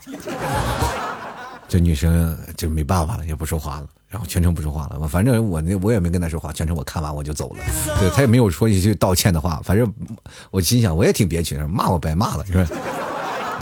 [1.66, 5.08] 这女生就没办法了，也不说话了，然后全程不说话了。
[5.08, 7.64] 反正我那我也没跟她说话，全程我看完我就走了。
[7.98, 9.90] 对她也没有说一句道歉的话，反正
[10.50, 12.68] 我心想我也挺憋屈的，骂我白骂了，是吧？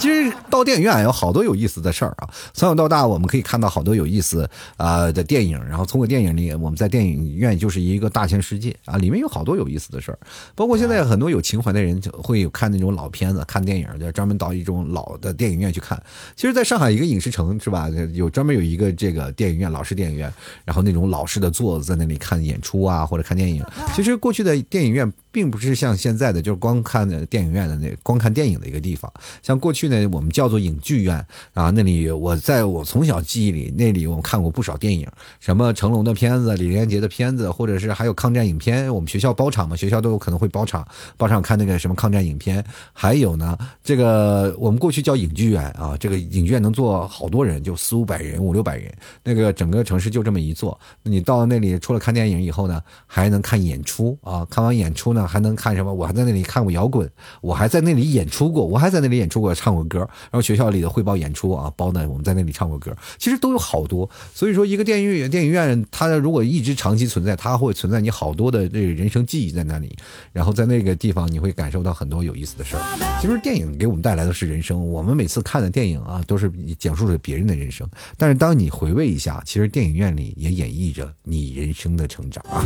[0.02, 2.28] 其实到电影院有好多有意思的事儿啊！
[2.52, 10.18] 从小到大，我们可以看到好多有意思啊的电影，然后通过电影里，我们在电影院就是一个大千世界啊，里面有好多有意思的事儿。
[10.56, 16.02] 包括现在很多有情怀的人就会有看那种老片子、看电影，就专门到一种老的电影院去看。
[16.34, 20.32] 其实，在上海一个影视城是吧，有专门有一个这个电影院，老式电影院，
[20.64, 23.64] 然后那种老式的座子在那里看演出啊，或者看电影。
[23.94, 29.10] 其实过去的电影院并不是像现在的，就是光看的电影院的那光看电影的一个地方，
[29.42, 29.88] 像过去。
[29.88, 31.16] 呢我们叫做影剧院
[31.54, 35.06] 啊，那里我在我从小记忆里，那里我们看过不少电影，
[35.40, 38.92] 什么成龙的片子、李连杰的片子，或者是还有抗战影片。
[38.92, 42.64] 我们学校包场嘛，学校都有可能会包场，包场看那个什么抗战影片。
[42.92, 48.92] 还有呢，这个我们过去叫影剧院啊，这个影剧院能坐好多人，就四五百人、五六百人。
[49.22, 50.78] 那个整个城市就这么一座。
[51.02, 54.46] 你到那里除了看电影以后呢，还能看演出啊。
[54.50, 55.92] 看完演出呢，还能看什么？
[55.92, 57.06] 我还在那里看过摇滚，
[57.42, 59.82] 我还在那里演出过，我还在那里演出过，唱过。
[59.92, 64.08] 歌，然后学校里的汇报演出啊，包呢，我们在那里唱过歌，其实都有好多。
[64.32, 69.94] 所以说，一个电影院，电影院它如果一直长期存在，它会存在你好多的这个人生记忆在那里。
[70.32, 72.82] 然后在那个地方，你会感受到很多有意思的事儿。
[73.20, 77.86] 其实电影给我们带来的是人生，我们每次看的电影啊，都是讲述着别人的人生。
[78.16, 82.64] 但是当你回味一下，其实电影院里也演绎着你人生的成长啊。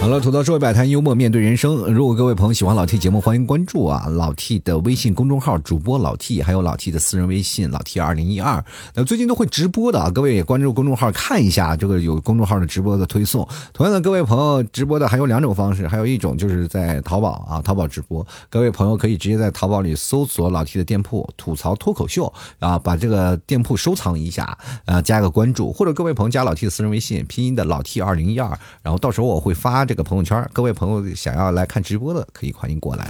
[0.00, 1.76] 好了，吐槽社会百态，幽默面对人生。
[1.92, 8.64] 如果各位朋友喜欢老 T 节目，欢迎关注啊老 T 的微信公众号，主播老 T，还有老 T 的私人微信老 T 二零一二。
[8.94, 13.46] 那最近都会直播的啊，各位也关注公众号看一下，这个有公众号的直播的推送。
[13.74, 18.26] 同样的，各位朋友直播的还有两种方式，还有一种就是在淘宝啊，淘宝直播。
[18.48, 28.48] 各位朋友可以直接在淘宝里搜索老 T 的店铺“吐槽脱口秀”啊，把这个店铺收藏一下啊，加个关注，或者各位朋友加老 T 的私人微信，拼音的老 T 二零零一二，
[28.82, 29.80] 然后到时候我会发。
[29.90, 33.08] 这个朋友圈，各位朋友想要来看直播的，可以欢迎过来。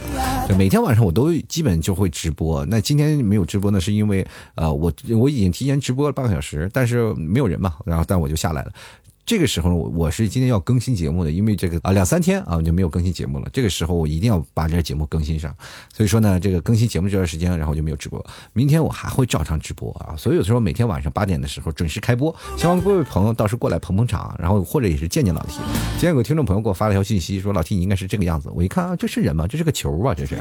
[0.49, 2.65] 就每天晚上我都基本就会直播。
[2.67, 8.73] 那今天没有直播呢，是因为呃，我我已经提前直播了半个小时，但是没有人嘛，然后但我就下来了。
[9.31, 13.49] 这个时候我我是今天要更新节目的，因为这个啊两三天啊我就没有更新节目了。
[13.53, 15.55] 这个时候我一定要把这节目更新上，
[15.95, 18.27] 所以说呢，这个更新节目这段时间，然后就没有直播。
[18.53, 25.59] 明天我还会照常直播啊，所以有时候每天晚上八点的时候准时开播，希望各位朋友到时候过来捧捧场，然后或者也是见见老 T。
[25.93, 29.47] 今天有个听众朋友给我发了条信息，说老 T 你应该是这个样子，我一看啊，这是人吗？
[29.47, 30.35] 这是个球啊，这是。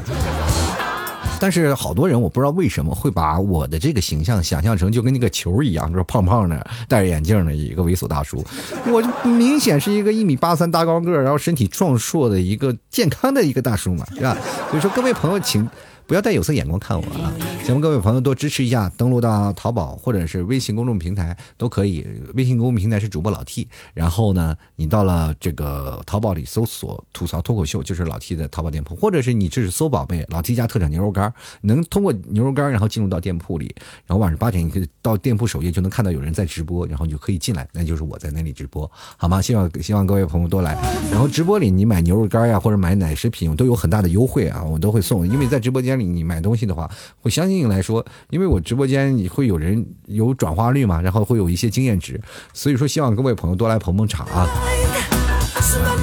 [1.40, 8.44] 但是好多人我不知道为什么会把我的这个形象想象成就跟那个球一样，就是胖胖的、戴着眼镜的一个猥琐大叔。
[8.86, 14.36] 我就明显是一个一米八三大高个，然后身体壮硕的一个健康的一个大叔嘛，是吧？
[14.68, 15.68] 所以说各位朋友，请。
[16.10, 17.32] 不要带有色眼光看我啊！
[17.62, 22.04] 希望各位朋友多支持一下，登录到淘宝或者是微信公众平台都可以。
[22.34, 33.72] 微信公众平台是主播老 T，然后呢，你到了这个淘宝里搜索“吐槽脱口秀”，就是老 T 的淘宝店铺，或者是你这是搜宝贝老 T 家特产牛肉干，能通过牛肉干然后进入到店铺里，
[34.04, 39.40] 然后晚上八点你可以到店铺首页就能看到有人在直播，然后你就可以进来，那就是我在那里直播，好吗？
[39.40, 40.76] 希望希望各位朋友多来。
[41.12, 45.99] 然后直播里你买牛肉干呀或者买奶食品都有很大的优惠啊，我都会送，因为在直播间。
[46.04, 46.90] 你买东西的话，
[47.20, 52.20] 会相信来说，因为我直播间你会有人有转化率嘛，然后会有一些经验值，
[52.52, 54.48] 所以说希望各位朋友多来捧捧场啊。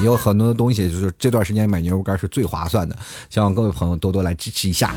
[0.02, 2.96] 有很多的东西，就是这段时间买牛肉干是最划算的，
[3.28, 4.94] 希望各位朋友多多来支持一下。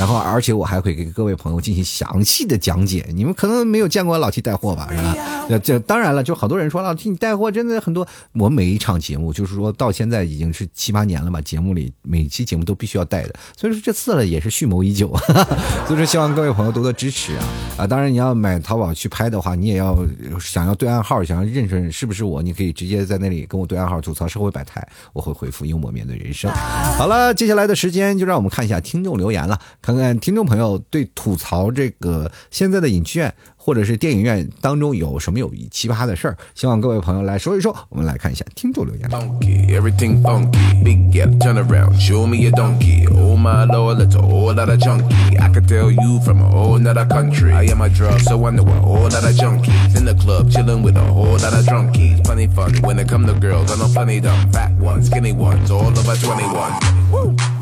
[0.00, 3.06] 然后，而且我还会给各位朋友进行详细的讲解。
[3.12, 5.58] 你们可能没有见过老七带货吧，是吧？
[5.62, 8.08] 这当然了，就好多人说老七你带货真的很多。
[8.32, 13.34] 我每一场节目，就是说到现在已经是七八年了吧，节目里每期节目都必须要带的。
[13.54, 15.14] 所以说这次了也是蓄谋已久，
[15.86, 17.44] 所以说希望各位朋友多多支持啊
[17.76, 17.86] 啊！
[17.86, 19.98] 当然你要买淘宝去拍的话，你也要
[20.40, 24.82] 想要对暗号，想要认识是不是我，你可以直接在那里跟我对暗号，吐槽社会百态，
[25.12, 26.50] 我会回复幽默面对人生。
[26.96, 29.60] 好了，接下来的时间就让我们看一下听众留言了。
[29.92, 37.76] 看看听众朋友对吐槽这个现在的影剧院或者是电影院当中有什么有奇葩的事儿，希望各位朋友来说一说。
[37.90, 39.08] 我们来看一下听众留言。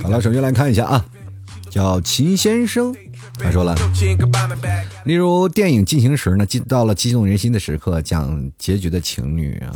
[0.02, 1.04] 好了，首先来看一下啊。
[1.70, 2.94] 叫秦先生，
[3.38, 3.74] 他说了，
[5.04, 9.72] 例如电影进行时呢，进到了激动人心的时刻，讲结局的情侣啊，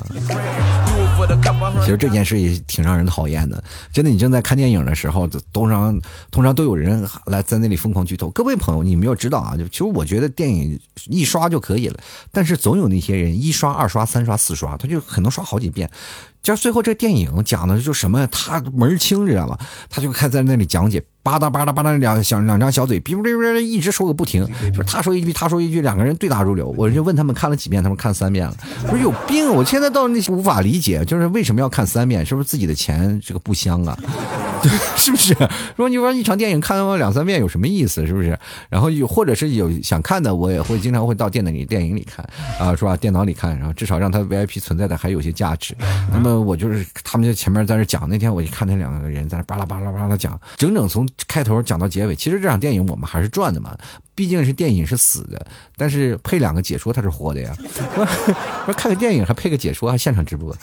[1.80, 3.62] 其实这件事也挺让人讨厌的。
[3.93, 8.30] 真的，你正在看电影的时候，通常通常都有人来在那里疯狂剧透。
[8.30, 9.57] 各位朋友，你们要知道啊？
[9.57, 11.99] 就其实我觉得电影一刷就可以了，
[12.30, 15.90] 但是总有那些人一刷、二刷、三刷、四刷，他就可能刷好几遍。
[16.43, 19.59] 就最后这电影讲的就什么，他门儿清知道吧？
[19.88, 21.03] 他就开在那里讲解。
[21.22, 24.46] 吧嗒吧嗒吧嗒，两小两张小嘴，哔哔哔哔，一直说个不停。
[24.72, 26.74] 就是他说一句，他说一句，两个人对答如流。
[26.76, 28.56] 我就问他们看了几遍，他们看三遍了。
[28.88, 29.48] 不是有病？
[29.54, 32.26] 我现在到那些无法理解，就是为什么要看三遍？
[32.26, 33.96] 是不是自己的钱这个不香啊？
[34.96, 35.34] 是不是？
[35.76, 38.06] 说你说一场电影看完两三遍有什么意思？
[38.06, 38.38] 是不是？
[38.68, 42.24] 然后有或者是有想看的，我也会经常会到电脑里电影里看
[42.58, 42.96] 啊，是吧？
[42.96, 45.74] 电脑里看，然后至少让他 VIP 存在的还有些价值。
[46.12, 52.16] 那么我就是他们就前面在那讲，那天我一看那两个人在那巴拉巴拉巴拉讲，整整从开头讲到结尾。
[52.16, 53.76] 其实这场电影我们还是赚的嘛，
[54.14, 55.46] 毕竟是电影是死的，
[55.76, 57.54] 但是配两个解说他是活的呀。
[58.64, 60.56] 说看个电影还配个解说，还现场直播。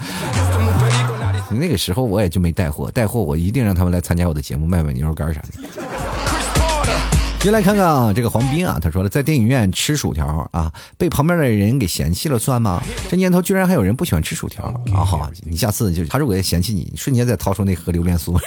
[1.51, 6.28] 那个时候我也就没带货，带货我一定让他们来参加我的节目，卖卖牛肉干啥的。
[7.41, 12.83] 先来看看啊，这个黄斌啊，他说了，在电影院吃薯条啊，被旁边的人给嫌弃了，算吗？
[13.09, 15.05] 这年头居然还有人不喜欢吃薯条啊！
[15.05, 18.37] 好，你下次就他如果嫌弃你，瞬间再掏出那盒榴莲酥，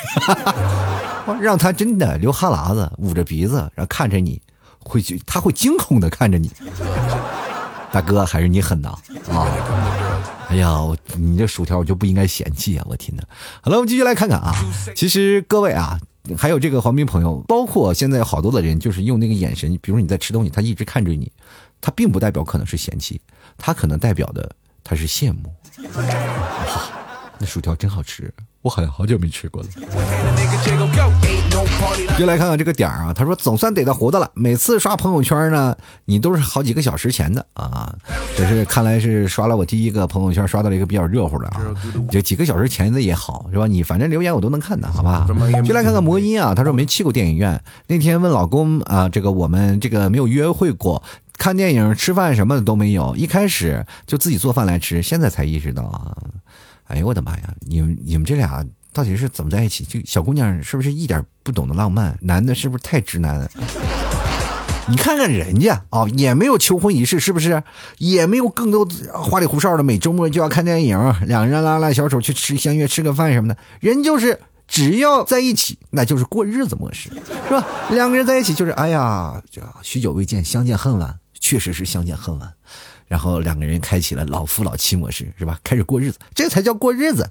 [1.41, 4.41] 让他真的流哈喇子，捂着鼻子，然后看着你，
[4.79, 6.51] 会他会惊恐的看着你。
[7.91, 8.91] 大哥，还是你狠呐
[9.31, 9.49] 啊！
[10.49, 10.79] 哎呀，
[11.17, 12.85] 你这薯条我就不应该嫌弃啊！
[12.87, 13.23] 我天呐。
[13.63, 14.55] 好了，我们继续来看看啊。
[14.95, 15.99] 其实各位啊，
[16.39, 21.31] 还有这个黄斌朋友，包括现在好多的人，就是用那个眼神，比如你在吃东西，他一直看着你，
[21.81, 23.21] 他并不代表可能是嫌弃，
[23.59, 24.55] 他可能代表的
[24.85, 25.53] 他是羡慕。
[25.95, 29.69] 哇， 那薯条真好吃，我好像好久没吃过了。
[32.19, 34.31] 就来看看这个点儿啊，他说总算逮到活的了。
[34.35, 37.93] 每次刷朋友圈呢，你都是好几个小时前的啊。
[38.37, 41.63] 这是看来是刷了我第一个朋友圈，刷到了一个比较热乎的啊。
[42.11, 43.67] 就几个小时前的也好，是吧？
[43.67, 45.27] 你反正留言我都能看的，好吧？
[45.65, 47.61] 就来看看魔音啊，他说没去过电影院。
[47.89, 51.03] 那天问老公啊，这个我们这个没有约会过，
[51.39, 53.17] 看电影、吃饭什么的都没有。
[53.17, 56.17] 一开始就自己做饭来吃，现在才意识到啊。
[56.87, 57.55] 哎呦我的妈呀！
[57.61, 58.65] 你们你们这俩。
[58.93, 59.85] 到底是怎么在一起？
[59.85, 62.17] 就小姑娘是不是一点不懂得浪漫？
[62.21, 63.49] 男的是不是太直男？
[64.89, 67.63] 你看看人家啊，也没有求婚仪式，是不是？
[67.99, 68.85] 也没有更多
[69.15, 73.57] 花里胡哨的，每周末就要看电影，两人拉拉小手去吃相约吃个饭什么的。
[73.79, 77.11] 人就是只要在一起，那就是过日子模式，
[77.47, 77.65] 是吧？
[77.91, 82.53] 两个人在一起就是哎呀，这许久未见，相见恨晚，确实是相见恨晚。
[83.07, 85.59] 然后两个人开启了老夫老妻模式，是吧？
[85.63, 87.31] 开始过日子，这才叫过日子。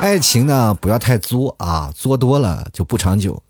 [0.00, 3.40] 爱情呢，不要太作啊，作多了就不长久，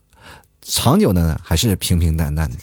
[0.63, 2.57] 长久的呢还是平平淡淡的。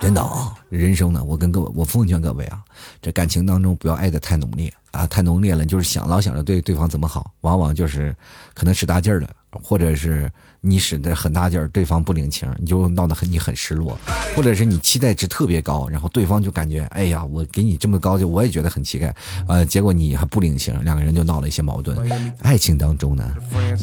[0.00, 2.62] 真的啊，人生呢，我跟各位，我奉劝各位啊，
[3.02, 8.14] 这感情当中不要爱的太浓烈啊，太浓烈了，就是想老想着对对方怎么好，往往就是
[8.54, 9.28] 可能使大劲儿了，
[9.62, 10.30] 或者是。
[10.66, 13.98] 你使的很大劲儿，对方不领情，你就闹得很你很失落，
[14.34, 19.14] 或者是你期待值特别高，然后对方就感觉哎呀，我给你这么高，就我也觉得很期待，
[19.46, 21.94] 呃，结果你还不领情，两个人就闹了一些矛盾。
[22.40, 23.30] 爱情当中呢，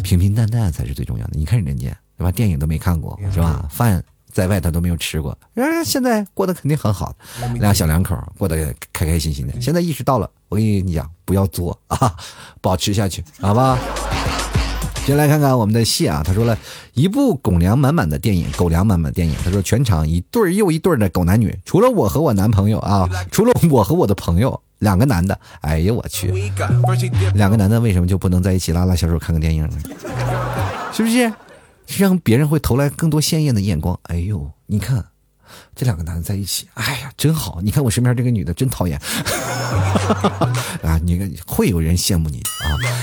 [0.03, 1.33] 平平淡淡才是最重要的。
[1.33, 3.67] 你看人家对吧，电影都没看过是吧？
[3.69, 7.15] 饭在外头都没有吃过，人现在过得肯定很好，
[7.59, 9.61] 俩小两口过得开开心心的。
[9.61, 12.15] 现在意识到了，我跟你讲，不要作啊，
[12.59, 13.77] 保持下去，好吧？
[15.05, 16.57] 先来看看我们的戏啊，他说了
[16.93, 19.35] 一部狗粮满满的电影，狗粮满满的电影。
[19.43, 26.31] 他说全场一对又一对的狗男女，除了我和我男朋友啊，除了我和我的朋友两个男的，哎呀我去，
[27.33, 29.77] 两个男的为什么就不能在一起拉拉小手看个电影呢？
[30.93, 31.33] 是不是？
[31.97, 33.99] 让别人会投来更多鲜艳的眼光？
[34.03, 35.10] 哎呦，你看。
[35.75, 37.59] 这两个男的在一起，哎呀，真好！
[37.61, 38.99] 你看我身边这个女的真讨厌，
[40.83, 42.41] 啊，你看会有人羡慕你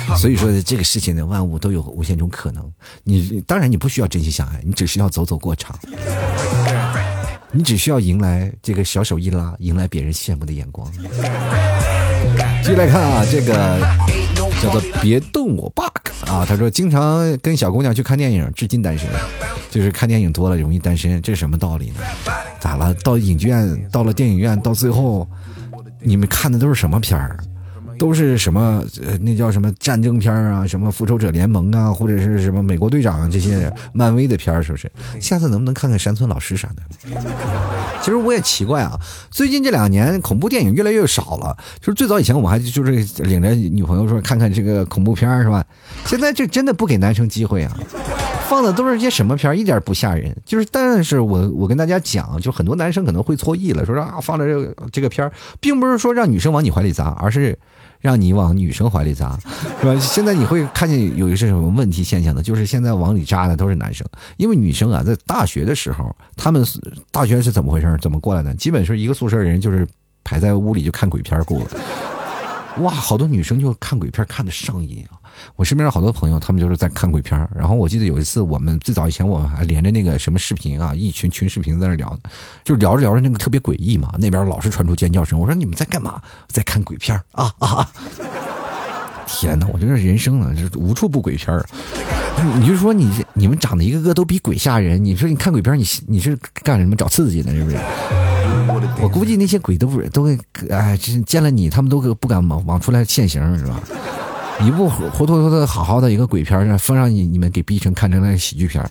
[0.08, 0.16] 啊。
[0.16, 2.72] 所以说这个事情呢，万物都有无限种可能。
[3.04, 5.78] 你当然你不需要真心相爱，你只需要走走过场，
[7.52, 10.90] 你只需要迎来这个小手一拉，迎来别人羡慕的眼光。
[12.68, 13.80] 继续来看啊，这个
[14.62, 15.86] 叫做别动我 bug
[16.30, 19.08] 啊，他说经常跟小姑娘去看电影，至今单身。
[19.70, 22.02] 就是看电影多了容易单身，这是什么道理呢？
[22.60, 22.92] 咋了？
[22.96, 25.26] 到影院，到了电影院，到最后，
[26.02, 27.38] 你们看的都是什么片儿？
[27.98, 28.84] 都是什么？
[29.04, 30.66] 呃，那叫什么战争片啊？
[30.66, 31.92] 什么复仇者联盟啊？
[31.92, 34.62] 或者是什么美国队长这些漫威的片儿？
[34.62, 34.90] 是不是？
[35.20, 36.82] 下次能不能看看山村老师啥的？
[38.00, 38.98] 其实我也奇怪啊，
[39.30, 41.56] 最近这两年恐怖电影越来越少了。
[41.80, 42.92] 就是最早以前我还就是
[43.24, 45.64] 领着女朋友说看看这个恐怖片是吧？
[46.06, 47.76] 现在这真的不给男生机会啊。
[48.48, 50.34] 放的都是些什么片儿，一点不吓人。
[50.46, 55.30] 就是，但是我我跟大家讲，就很多男生可能会错意了，说啊，放的这个这个片儿，
[55.60, 57.58] 并不是说让女生往你怀里砸，而是
[58.00, 59.38] 让你往女生怀里扎，
[59.80, 59.98] 是吧？
[60.00, 62.42] 现在你会看见有一些什么问题现象呢？
[62.42, 66.64] 就是现在往里扎的都是男生，因为女生啊，在大学的时候，他们
[67.10, 67.98] 大学是怎么回事？
[68.00, 68.54] 怎么过来的？
[68.54, 69.86] 基本是一个宿舍人，就是
[70.22, 71.66] 排在屋里就看鬼片过了。
[72.78, 75.18] 哇，好多女生就看鬼片看的上瘾啊。
[75.56, 82.18] 我身边好多朋友，他们就是在看鬼片然后我记得有一次，我们最早以前我们还连着那个什么视频啊，一群群视频在那聊，
[82.64, 84.14] 就聊着聊着那个特别诡异嘛。
[84.18, 86.20] 那边老是传出尖叫声，我说你们在干嘛？
[86.48, 87.90] 在看鬼片啊啊！
[89.26, 91.64] 天哪，我觉得人生啊，是无处不鬼片儿
[92.58, 97.52] 你就说你你们长得一个个都比鬼吓人，你说你看鬼片你你是干什么找刺激呢？
[97.52, 97.76] 是不是？
[99.02, 100.38] 我估计那些鬼都不都会
[100.70, 103.80] 哎，见了你他们都不敢往往出来现形，是吧？
[104.60, 108.90] 一部活脱脱的好好的一个鬼片儿，风让你你们给逼成看成了喜剧片儿。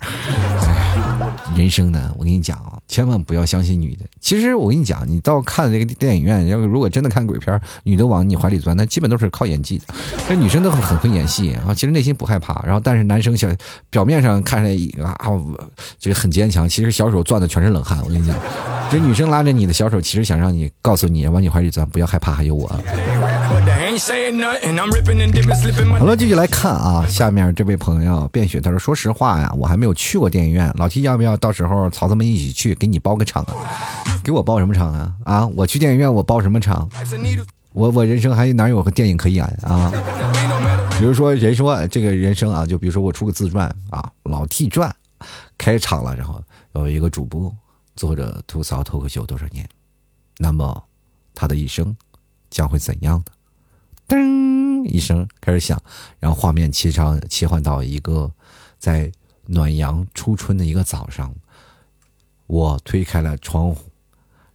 [1.56, 4.06] 人生呢，我跟你讲啊，千万不要相信女的。
[4.22, 9.86] 其实我跟你讲，你到看这个电影院，要如果真的看鬼片女的往你怀里钻，那基本都是靠演技的。
[10.28, 12.62] 这女生都很会演戏啊，其实内心不害怕。
[12.64, 13.48] 然后，但是男生小
[13.90, 14.70] 表面上看着
[15.04, 15.16] 啊，
[16.00, 18.00] 这个很坚强，其实小手攥的全是冷汗。
[18.04, 18.36] 我跟你讲，
[18.92, 22.70] 这女生拉着你的小手，其实想让你告诉你，往你怀里钻，不要害怕，还有我。
[25.98, 33.56] 好了，继续来看啊，下面这位朋友便雪他说：“说实话呀，我还没有去过电影院，老 T 要不要到时候曹子们一起去，给你包个场啊？
[34.24, 35.14] 给我包什么场啊？
[35.24, 36.88] 啊，我去电影院我包什么场？
[37.74, 39.92] 我我人生还哪有个电影可演啊？
[41.00, 44.96] 比如说人说这个人生啊，就比如说我出个自传啊，老 T 传，
[45.58, 46.40] 开场了，然后
[46.74, 47.52] 有一个主播
[47.96, 49.68] 做着吐槽脱口秀多少年，
[50.38, 50.84] 那么
[51.34, 51.96] 他的一生。”
[52.50, 53.32] 将会怎样的？
[54.08, 55.82] 噔一声开始响，
[56.20, 58.32] 然后画面切上切换到一个
[58.80, 59.12] 在
[59.46, 61.34] 暖阳初春的一个早上，
[62.46, 63.92] 我推开了窗户，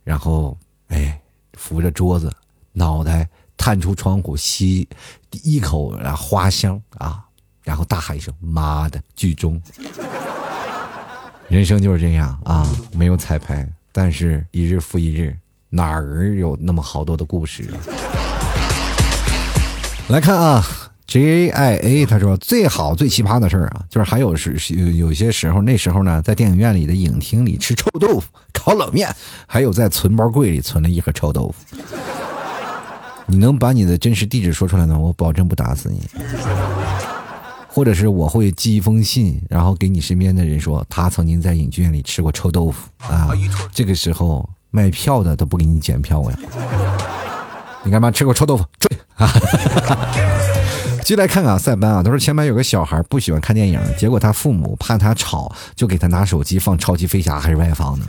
[0.05, 0.57] 然后
[0.88, 1.20] 哎
[1.55, 2.32] 扶着桌子，
[2.72, 4.88] 脑袋探出窗户吸
[5.42, 7.24] 一口啊花香啊，
[7.62, 9.61] 然后大喊一声：“妈的，剧终！”
[11.48, 15.36] 人生就是这样啊，没有彩排，但是一日复一日，
[15.68, 17.76] 哪儿有那么好多的故事啊？
[20.12, 20.62] 来看啊
[21.06, 29.08] ，J I A，他说最好最奇葩的事儿啊，就是还有是有有些时候，那时候呢，在电影院里的影厅里吃臭豆腐、烤冷面，
[29.46, 31.76] 还有在存包柜里存了一盒臭豆腐。
[33.24, 34.98] 你能把你的真实地址说出来呢？
[34.98, 36.02] 我保证不打死你。
[37.66, 43.30] 或者是我会寄一封信，然后给你身边的人说，他曾经在影剧院里吃过臭豆腐啊。
[43.72, 46.38] 这个时候卖票的都不给你检票呀。
[47.82, 48.64] 你干嘛吃过臭豆腐？
[48.78, 49.32] 追啊！
[51.04, 58.06] 进来看看塞班啊，他说前排有个小孩不喜欢看电影，结果他父母怕他吵，就给他拿手机放超级飞侠还是外放的。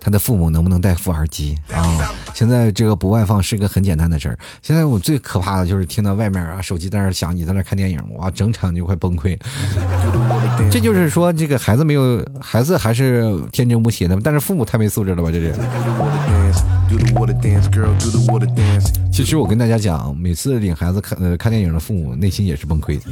[0.00, 1.84] 他的父母能不能带副耳机啊？
[2.32, 4.38] 现在这个不外放是个很简单的事儿。
[4.62, 9.38] 现在我最可怕的就是听到外面啊，手机在那响，你在那看电影，哇，整场就快崩溃。
[10.72, 15.30] 这就是说，这个孩子没有孩子还是天真无邪的，但是父母太没素质了吧？
[15.30, 15.52] 这是。
[19.12, 23.04] 其实我跟大家讲，每次领孩子看呃看电影的父母内心也是崩溃的。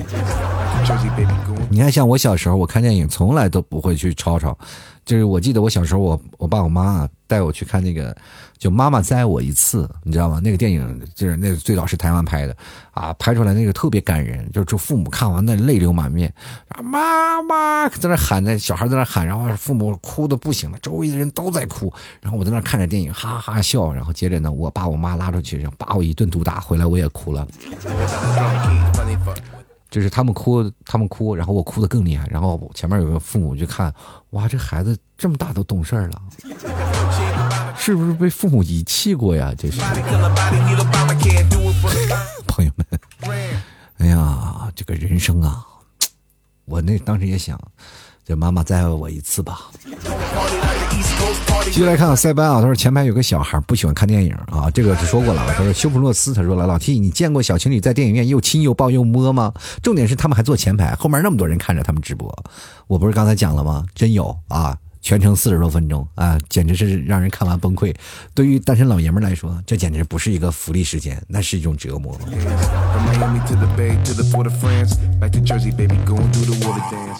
[1.68, 4.57] 你看，像我小时候，我看电影从来都不会去吵吵。
[5.05, 8.16] 就是我记得我小时候，我我爸我妈带我去看那个，
[8.59, 10.40] 就妈妈栽我一次，你知道吗？
[10.42, 12.57] 那个电影就是那最早是台湾拍的，
[12.92, 16.32] 啊，拍出来那个特别感人，就是父母看完那泪流满面，
[16.68, 27.46] 啊，妈妈在那喊，那小孩在那喊，然后父母哭的不行了，周围的人都在哭，然后我在那看着电影，哈哈笑，然后接着呢，我把我妈拉出去，然后把我一顿毒打，回来我也哭了。
[29.88, 32.26] 就是他们哭，他们哭，然后我哭的更厉害。
[32.28, 33.94] 然后前面有个父母就看，
[34.30, 36.22] 哇，这孩子这么大都懂事了，
[37.87, 39.55] 是不是被父母遗弃过呀？
[39.57, 39.78] 这是
[42.49, 42.84] 朋友们，
[43.99, 45.64] 哎呀，这个人生啊，
[46.64, 47.57] 我那当时也想。
[48.24, 49.70] 就妈妈再爱我一次吧。
[51.66, 55.47] 继续来看看塞班啊，他说前排有个小孩不喜欢看电影啊，这个是说过了。
[55.57, 59.53] 他说修普洛斯，他说了老 T，你见过小情侣在电影院又亲又抱又摸吗？
[59.80, 62.37] 重点是他们还坐前排，后面那么多人看着他们直播，
[62.89, 63.87] 我不是刚才讲了吗？
[63.95, 64.76] 真有啊。
[65.07, 67.94] 全程四十多分钟啊，简直是让人看完崩溃。
[68.34, 72.12] 对于单身老爷们来说，这简直不是一个福利时间，那是一种折磨。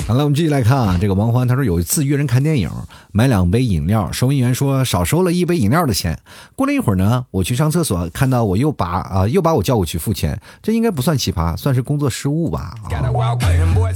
[0.09, 2.69] 好了，我们继续来看啊，这个王欢他说有一次约人看电影，
[3.13, 6.19] 买两杯饮料，收银员说少收了一杯饮料的钱。
[6.57, 12.75] 过了一会儿呢，我去上厕所，看到我又把啊又把我叫过去付钱，这应该不算奇葩，算是工作失误吧？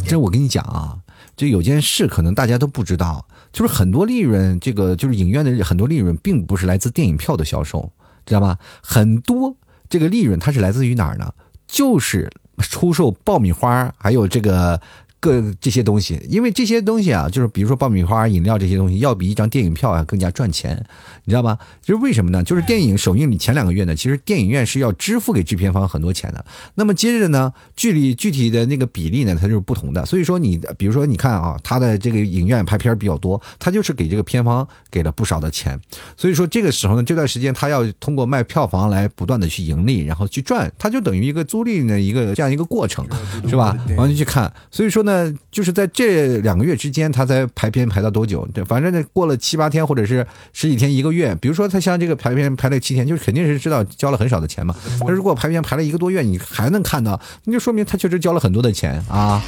[0.06, 0.96] 这我跟你讲啊。
[1.36, 7.92] 就有件事，可能大家都不知道，就是很多利润，这个就是影院的很多利润，并不是来自电影票的销售，
[8.24, 8.58] 知道吧？
[8.82, 9.56] 很多
[9.88, 11.32] 这个利润它是来自于哪儿呢？
[11.66, 14.80] 就是出售爆米花，还有这个。
[15.20, 20.74] 各这些东西，因为这些东西啊，就是比如说爆米花、饮料这些东西，要比一张电影票啊更加赚钱，
[21.24, 21.58] 你知道吧？
[21.82, 22.42] 就是为什么呢？
[22.42, 26.42] 就是电影首映礼前两个月呢，其实电影院是要支付给制片方很多钱的。
[26.74, 30.06] 那么接着呢，距离具体的那个比例呢，它就是不同的。
[30.06, 35.78] 所以说你，比如说你看啊，他的这个影院拍片比较多，他就是给这个片方给了不少的钱。
[36.16, 43.06] 所以说这个时候呢，这段时间他要通过卖票房来不断的去盈利，然后去赚，他就等于一个租赁的一个这样一个过程，
[43.46, 43.76] 是吧？
[43.98, 45.09] 完就去看，所以说呢。
[45.10, 48.46] 那就是在这两个月之间，他才排片排到多久？
[48.54, 51.34] 对，反正，过了七八天或者是十几天、一个月。
[51.40, 54.72] 比如说，他像这个排片排了七天，就是肯定是知道交了很少的钱嘛。
[55.00, 59.42] 那如果排片排了一个多月，你还能看到，那就说明他确实交了很多的钱啊。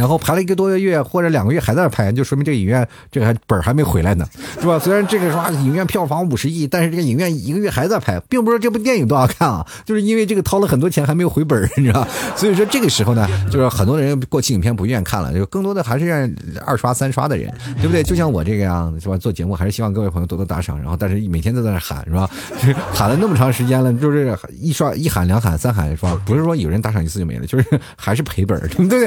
[0.00, 4.26] 然后排了一个多个月或者两个月还在那排，就说明这个影院这个还本儿还没回来呢，
[4.58, 4.78] 是吧？
[4.80, 12.08] 虽然这个说影院票房五十亿，但是这个影院一个月还在排，并不是这部电影多好看啊，就是因为这个掏了很多钱还没有回本儿，你知道？
[12.34, 16.34] 所以说这个时候呢，就是很多人过期影片不愿意看了，就更多的还是让
[16.64, 18.02] 二刷三刷的人，对不对？
[18.02, 19.18] 就像我这个样子，是吧？
[19.18, 22.26] 做节目还是希望各位朋友多多打赏，然后但是每天都在那喊，是吧？
[22.94, 26.18] 喊了那么长时间了，就是一刷一喊两喊三喊，是吧？
[26.24, 29.06] 不是说有人打赏一次就没了，就是还是赔本，对不对？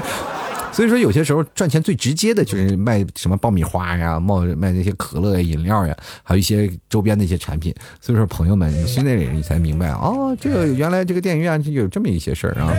[0.72, 7.74] 所以所以说，有些时候赚钱最直接的就是卖什么爆米花呀，冒卖那些可乐呀、饮料呀，还有一些周边的一些产品。
[8.02, 12.76] 所以说，朋友们，你现在你才明白哦，这个原来这个电影院就有这么一些事儿啊。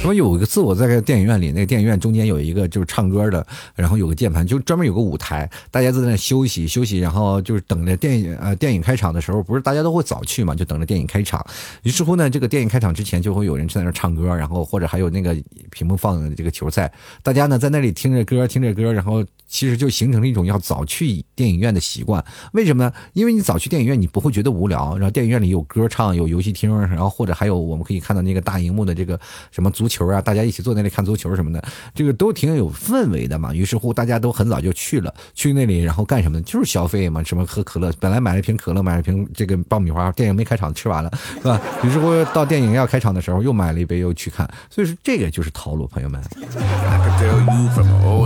[0.00, 11.44] 说有一次我在电影院里，那个电影院中间有一个就是唱歌的，然后有个键盘，就专门有个舞台，大家在那休息休息，然后就是等着电影呃电影开场的时候，不是大家都会早去嘛，就等着电影开场。
[11.82, 15.36] 于是乎呢，这个电影开场之前就会有人在那唱歌，然后或者还有那个
[15.70, 16.90] 屏幕放的这个球赛，
[17.22, 19.24] 大家呢在那里听着歌听着歌，然后。
[19.50, 22.22] 其实就形成了一种要早去电影院的习惯，
[22.52, 22.92] 为什么呢？
[23.14, 24.94] 因为你早去电影院，你不会觉得无聊。
[24.98, 29.18] 然后电影院里有歌唱，有游戏厅，然后或者还有我们可以看到那个大荧幕的这个
[29.50, 31.62] 什么足 球啊，大家一起坐那里看足球什么的，
[31.94, 33.52] 这个都挺有氛围的嘛。
[33.54, 36.40] 于是乎，大家都很早就去了，去那里然后干什么？
[36.42, 41.60] 就是消费嘛，什么喝可乐，本来买了一瓶可乐，买了一瓶这个爆米花，电影没开场吃完了，是吧？
[41.82, 44.48] 于是乎到电影要开场的时候，又买了一杯又去看。
[44.70, 46.20] 所以说这个就是套路，朋友们。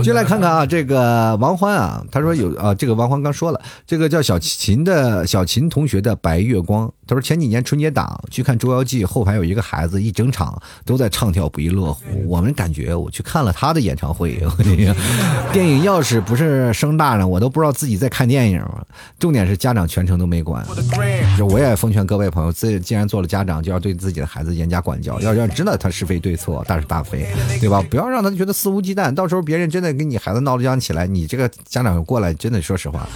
[0.03, 2.03] 就来看看啊，这个王欢啊。
[2.11, 6.91] 他说有啊，这个王欢刚说了，这个叫小琴的小琴同学的白月光。
[7.05, 12.01] 他说前几年春节档去看《捉妖记》，后排有一个孩子，一整场都在唱跳不亦乐乎。
[12.27, 14.41] 我们感觉我去看了他的演唱会，
[15.51, 18.63] 电影要是不是声大呢，我都不知道自己在看电影。
[19.19, 20.65] 重点是家长全程都没管。
[21.37, 27.27] 就我也奉劝各位朋友，自既然做了家长，就要对自己的孩子严加管教，要要知道他是非对错，大是大非，
[27.59, 27.83] 对吧？
[27.89, 33.07] 不要让他觉得肆无忌惮，到时候别人真的跟你孩子闹着僵起来，你这个家长过来，真的说实话，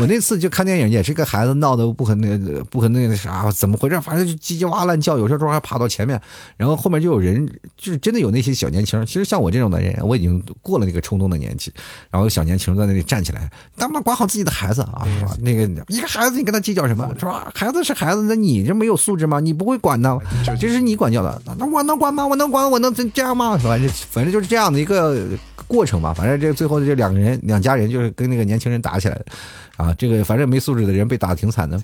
[0.00, 2.38] 我那次就看电影，也是个孩子闹得不可那
[2.70, 4.00] 不可那那啥，怎么回事？
[4.00, 6.20] 反正就叽叽哇乱叫，有些时候还爬到前面，
[6.56, 9.04] 然后后面就有人，就是真的有那些小年轻。
[9.06, 11.72] 其实像我这种的人，我已经过了那个冲动的年纪，
[12.10, 15.36] 然后小年轻在那里站起来，他妈管好自己的孩子啊，是吧？
[15.40, 17.50] 那个一个孩子，你跟他计较什么，是吧？
[17.54, 19.40] 孩子是孩子，那你这没有素质吗？
[19.40, 20.18] 你不会管呢？
[20.60, 22.26] 这是你管教的，那我能管吗？
[22.26, 22.70] 我能管？
[22.70, 23.56] 我能这样吗？
[23.56, 23.90] 反正？
[24.10, 25.26] 反正就是这样的一个
[25.66, 26.12] 过程吧。
[26.12, 29.24] 反正这最后这两个人，两家人就是跟那个年轻人打起来了，
[29.76, 31.80] 啊，这个反正没素质的人被打的挺惨的。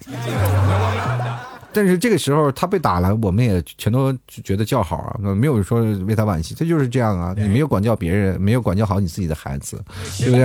[1.73, 7.35] 但是这个时候他被打了，我们也全都觉得叫好啊，没有说为他惋惜，他就是这样啊。
[7.37, 9.83] 你没有管教别人，没有管教好你自己的孩子，
[10.19, 10.45] 对不对？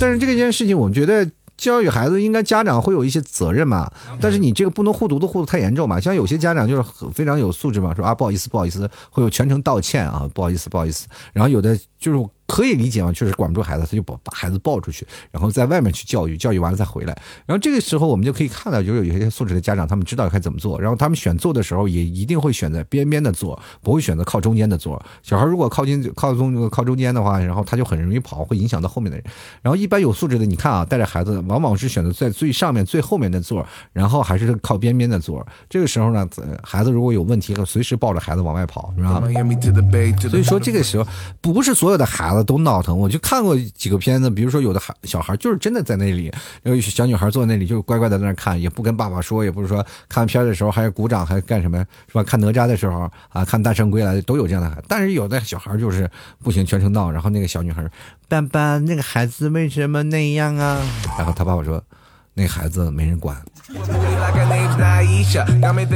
[0.00, 1.28] 但是这件事情，我们觉得。
[1.58, 3.90] 教育孩子应该家长会有一些责任嘛，
[4.20, 5.98] 但是你这个不能护犊子护的太严重嘛。
[5.98, 11.08] 像有些家长就是非常有素质嘛，说啊不好意思不好意思，会有全程道歉啊，不好意思不好意思。
[11.32, 12.28] 然后有的就是。
[12.48, 17.16] 可以理解嘛，确实管不住孩子，他就把把孩子抱出去，然后在外面去教育，教育完了再回来。
[17.44, 25.00] 然后这个时候我们就可以看到，就是有些素质的家长，他们知道该怎么做，然后他们选座的时候也一定会选择边边的座，不会选择靠中间的座。
[25.22, 29.26] 小孩如果靠近靠中靠中间的话，然后他就很容易跑，会影响到后面的人。
[29.60, 35.46] 然后一般有素质的，你看啊，带着孩子往往是选择在最上面最后面的座，然后还是靠边边的座。
[35.68, 36.26] 这个时候呢，
[36.62, 39.20] 孩子如果有问题，随时抱着孩子往外跑，是吧？
[40.30, 41.06] 所以说这个时候
[41.42, 42.37] 不是所有的孩子。
[42.42, 46.32] 都闹腾，我就看过几个片子，比如说有的孩小孩就是真的在那里，
[46.62, 51.78] 有小女孩坐在那里就乖乖的在那看，也不跟爸爸说，也不是说看片的时候还鼓掌还干什么，
[52.08, 52.22] 是吧？
[52.22, 56.10] 看哪吒的时候啊，看大圣归来都有这样的孩，但是有的小孩就是
[56.42, 57.84] 不行，全程闹，然后那个小女孩，
[58.28, 60.80] 爸爸，那个孩子为什么那样啊？
[61.16, 61.82] 然后他爸爸说。
[62.38, 63.36] 那孩子没人管。
[63.66, 63.74] 其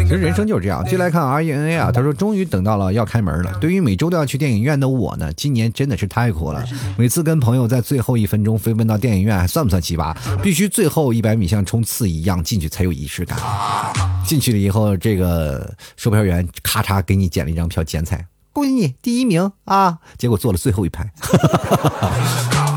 [0.09, 0.85] 实人生就是这样。
[0.85, 3.53] 接来看 R E N A 啊，他说终于等到了要开门了。
[3.61, 6.65] 对于每周都要去电影院的我呢，今年真的是太苦了。
[6.99, 10.13] 每次跟朋友在最后一分钟飞奔到电影院，还算不算奇葩？
[10.43, 13.39] 必须最后一百米像冲刺一样进去才有仪式感。
[14.27, 19.99] 进去了以后，这个售票员咔嚓给你剪了一张票，剪彩，恭喜你第一名啊！
[20.19, 21.09] 结果坐了最后一排。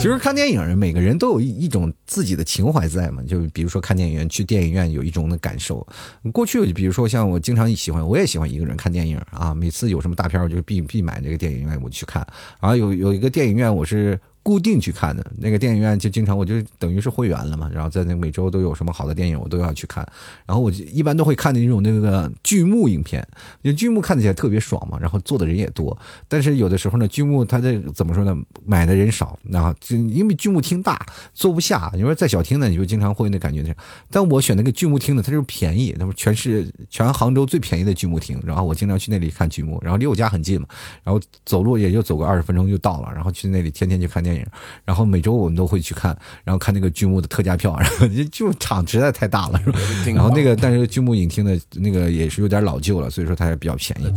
[0.00, 3.22] 其实看电影，每个人都有一一种自己的情怀在嘛。
[3.24, 5.86] 就比如说看电影院，去电影院有一种的感受。
[6.32, 9.54] 过去，比如说像我经常喜欢，我也喜欢一个人看电影啊。
[9.54, 12.26] 每次有什么大片，我就必必买这个电影院我去看。
[12.62, 14.18] 然后有有一个电影院，我是。
[14.42, 20.06] 固定去看的那个电影院就经常我就等于是会员了嘛，然后在那每周都有什么好的电影我都要去看，
[20.46, 23.26] 然后我一般都会看那种那个剧目影片，
[23.60, 28.34] 因为剧目看起来特别爽嘛，然后坐的人也多，但是有的时候呢剧目它这怎么说呢，
[28.64, 33.76] 买的人少，然后就因为剧目厅大坐不下，你说在小厅呢你就经常会那感觉，
[34.10, 40.66] 但我选那个剧目厅呢，它就是便宜，那不全是全杭州最便宜的剧目厅，然后我经常去那里看剧目，然后离我家很近嘛，
[41.04, 44.29] 然后走路也就走个二十分钟就到了，然后去那里天天去看电影。
[44.30, 44.46] 电影，
[44.84, 49.78] 然后每周我们都会去看，然后看那个剧目的特价票， 然后就场实在太大了，是吧？
[50.14, 54.12] 然后那个，但是剧目影厅的那个也是有点老旧了，所以说它也比较便宜。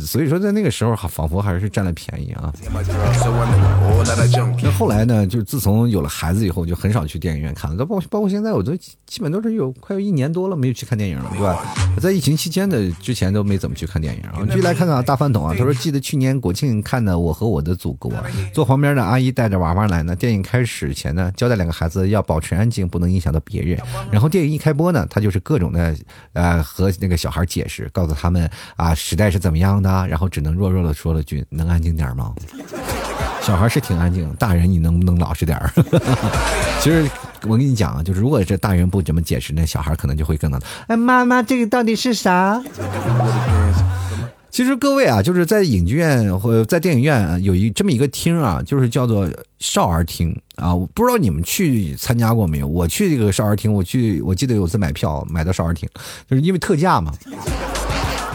[0.00, 2.52] 所以说在那个时候，仿佛还是占了便宜啊。
[4.62, 7.76] 那后来呢，就自从有了孩子以后，就很少去电影院看了。
[7.84, 8.74] 包括包括现在，我都
[9.06, 11.64] 基本都是有快有一年多了没有去看电影了，对吧？
[12.00, 14.22] 在疫情期间的之前都没怎么去看电影。
[14.22, 18.12] 然后就来看看大饭桶啊，他说记得去年国庆看的《我和我的祖国》，
[18.52, 19.02] 坐旁边的。
[19.10, 20.14] 阿姨带着娃娃来呢。
[20.14, 23.76] 电影开始前呢，交代两个孩子要保持安静，不能影响到别人。
[24.10, 25.96] 然后电影一开播呢，他就是各种的
[26.32, 32.32] 呃和那个小孩解释，告诉他们啊时代是怎么样的，然后只能弱弱的说了句：“能安静点吗？”
[33.42, 35.72] 小孩是挺安静，大人你能不能老实点儿？
[36.80, 37.08] 其实
[37.44, 40.60] 我跟你讲啊，就是如果这大人不怎么解释，那小孩可能就会更能。
[40.88, 42.62] 哎，妈妈，这个到底是啥？
[44.50, 49.28] 其实各位啊，就是在影剧院或在电影院啊有一这么一个厅啊，就是叫做
[49.58, 50.74] 少儿厅啊。
[50.74, 52.66] 我不知道你们去参加过没有？
[52.66, 55.88] 我去这个少儿厅，我去，我记得有次买票买到少儿厅，
[56.28, 57.12] 就是因为特价嘛。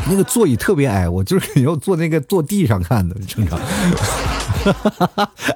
[0.08, 3.60] 那个座椅特别矮，我就是要坐那个坐地上看的，正常。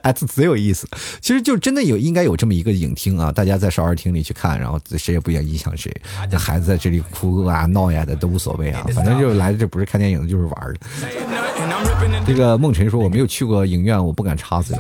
[0.02, 0.88] 哎，这贼有意思。
[1.22, 5.94] 其实就真的有应该有这么一个影厅啊，大家在少儿厅里去看，然后谁也不想影响谁。
[6.32, 10.80] 那孩子在这里哭啊闹呀的都无所谓啊，反正就来这不是看电影的，就是玩的。
[12.26, 14.78] 这个梦辰说我没有去过影院，我不敢插嘴。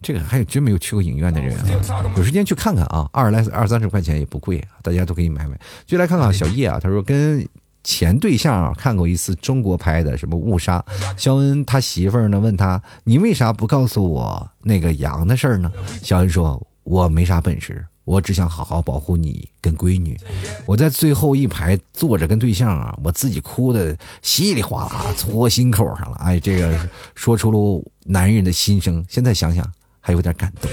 [0.00, 5.58] 这个还有真没有去过影院的人啊，有时间去看看啊，二十来二三十块钱也不贵，大家都可以买买。
[5.86, 7.46] 就来看看小叶啊，他说跟。
[7.82, 10.84] 前对象啊，看过一次中国拍的什么误杀，
[11.16, 15.70] 肖恩他媳妇儿呢问他，你为啥不告诉我那个羊的事儿呢？
[16.02, 20.18] 肖恩说，我没啥本事，我只想好好保护你跟闺女。
[20.66, 26.16] 我在最后一排坐着跟对象啊，我自己哭的稀里哗啦搓心口上了。
[26.20, 29.64] 哎，这个说出了男人的心声，现在想想
[30.10, 30.68] 还有点感动。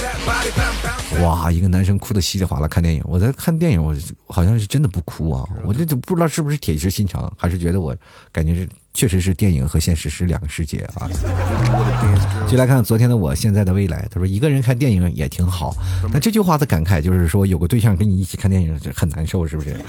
[1.21, 7.95] 哇，一个男生哭的稀里哗啦看电影，我在看电影，我好像是真的不哭啊，我这就不知道是不是铁石心肠，还是觉得我
[8.31, 11.07] 感觉是确实是电影和现实是两个世界啊。
[12.49, 14.07] 就来看昨天的我，现在的未来。
[14.09, 15.75] 他说一个人看电影也挺好，
[16.11, 19.79] 那这句话的感慨就是说有个对象跟你一起看电影很难受，是不是？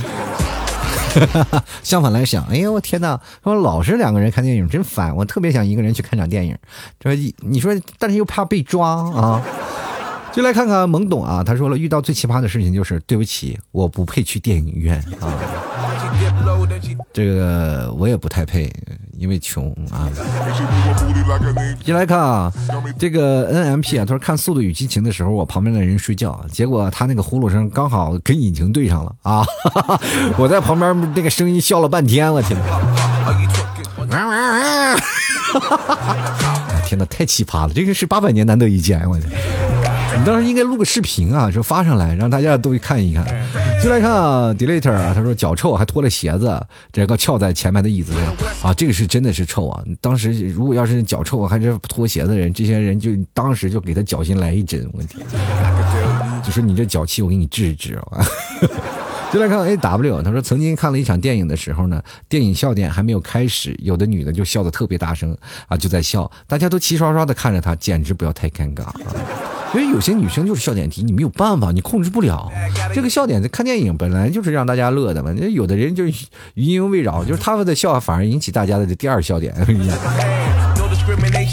[1.82, 6.56] 相反来想，哎呦我天哪，说老是两个人看电影真烦，我特别想一个人去看场电影。
[7.02, 9.42] 说你说，但是又怕被抓啊。
[10.30, 11.42] 就来看看懵懂啊！
[11.42, 15.34] 他说了，遇到最奇葩的事情就是对不起，我不配去电影院啊。
[17.12, 18.72] 这个我也不太配，
[19.16, 20.08] 因为穷啊。
[21.84, 22.52] 进来看啊，
[22.98, 29.44] 这个 N M P 啊，他说看《速度与激情》的时候，我旁边的人睡觉，结果他那个呼噜声刚好跟引擎对上了啊！
[30.38, 32.56] 我在旁边那个声音笑了半天，我天！
[36.84, 37.72] 天哪，太奇葩了！
[37.74, 39.30] 这个是八百年难得一见，我天。
[40.18, 43.24] 你当时应该录个视频啊，就发上来，让大家都看一看。
[43.80, 44.10] 就来看
[44.58, 46.60] ，Deleter 啊，他说脚臭还脱了鞋子，
[46.92, 48.24] 这个翘在前排的椅子上
[48.62, 49.82] 啊，这个是真的是臭啊！
[50.00, 55.24] 当时如果要是脚臭还是脱鞋的人，这些人就当时就给他脚心来一针，我天！
[56.42, 58.26] 就说你这脚气，我给你治一治啊！
[59.32, 65.36] 就来看 A W，他说曾经看了一场电影的时候呢，电影笑点还没有开始，有的女的就笑得特别大声
[65.68, 68.94] 啊，就在笑，大家都齐刷刷的看着她，简直不要太尴尬啊！
[69.74, 72.50] 因为有些女生就是笑点低，你没有办法，你控制不了。
[72.94, 79.54] 这个笑点在看电影本来就是让大家乐的嘛，那有的人就是余音未饶，就是他们的笑反而引起大家的第二笑点。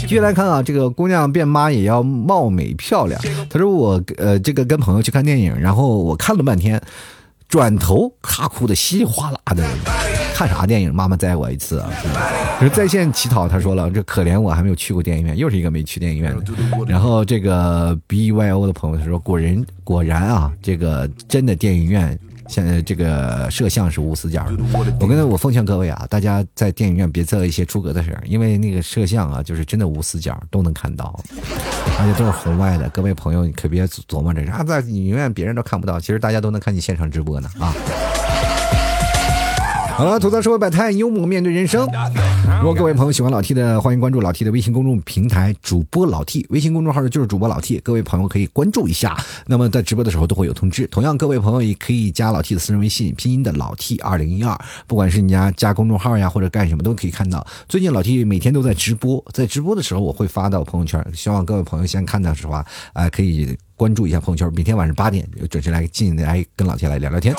[0.00, 3.20] 继续来看啊，这个姑娘变妈也要貌美漂亮。
[3.48, 6.80] 她说我呃，这个跟朋友去看电影，然后我看了半天。
[7.48, 9.64] 转头，咔哭的稀里哗啦的，
[10.36, 10.94] 看啥电影？
[10.94, 11.90] 妈妈载我一次啊！
[12.60, 16.44] 就是在线乞讨，他说了，这可怜我还没有去过电影院，又是一个没去电影院的。
[16.86, 22.18] 然后这个 B Y O 的朋友他说，果然果然啊，这个真的电影院。
[22.48, 24.56] 现在这个摄像是无死角的，
[25.00, 31.18] 我跟我奉劝各位啊，大家在电影院别做一些出格的事因为那个摄像啊，就是真的无死角，都能看到，
[31.98, 32.88] 而且都是红外的。
[32.90, 37.74] 各位朋友，你可别琢磨着啊，在影院别人都看不到，其实大家都能看你现场直播呢啊。
[39.96, 41.88] 好了，吐槽社会百态，幽默面对人生。
[42.60, 46.44] 如果各位朋友喜欢老 T 的，欢迎关注老 T 的微信公众平台，主播老 T。
[46.50, 49.16] 微信公众号就是主播老 T，各位朋友可以关注一下。
[49.46, 50.86] 那么在直播的时候都会有通知。
[50.88, 54.54] 同样，各位朋友也可以加老 T 的私人微信，拼音的老 T 二零一二。
[54.86, 57.46] 不管是你家加公众号呀，或者干什么，都可以看到。
[57.66, 63.56] 最近老 T 每天都在直播，在直播的时候我会发到朋友圈，希望各位朋友先看到的话，啊，可以。
[63.76, 67.34] 关注一下朋友圈，每天晚上八点准时来进来跟老铁来聊聊天，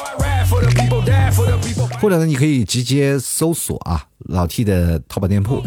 [1.99, 5.63] 或者呢，你可以直接搜索啊老 T 的淘宝店铺，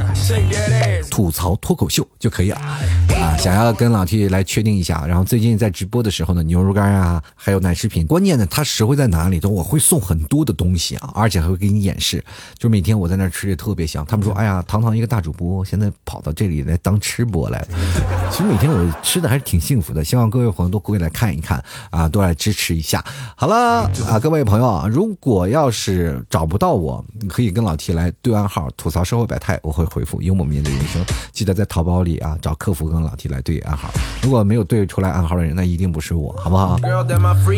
[1.11, 3.37] 吐槽脱口秀就可以了啊。
[3.37, 9.41] 想要跟老 T 来确定一下，然后最近在直播的时候呢，牛肉干啊，还有奶制品，关键呢，它实惠在哪里？
[9.41, 12.23] 都我会送很多的东西啊，而且还会给你演示，
[12.59, 14.05] 就每天我在那吃的特别香。
[14.07, 17.69] 他们说，哎呀，堂堂一个大主播，现在跑到这里来当吃播来了。
[18.31, 20.51] 其实每天我吃的还是挺幸福的，希望各位。
[20.51, 23.03] 朋友都过来看一看啊，都来支持一下。
[23.37, 31.00] 好了啊，各位朋友啊，如果要是找不到我，可以跟老 T 来对暗号，吐槽社会百态，我会回复幽默面对人生。
[31.05, 33.91] 程，记得在淘宝里啊找客服跟老 T 来对暗号。
[34.23, 36.79] 如果没有对出来暗号的人，那一定不是我，好不好？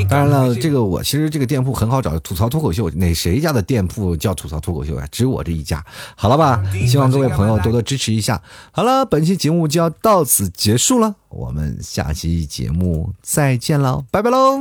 [0.09, 5.07] 当然了，这个我其实这个店铺很好找，吐槽脱口秀，哪谁家的店铺叫吐槽脱口秀啊？
[5.11, 5.84] 只有我这一家，
[6.16, 6.62] 好了吧？
[6.86, 8.40] 希望各位朋友多多支持一下。
[8.70, 14.61] 好了，本期节目就要到此结束了，我们下期节目再见喽，拜拜喽！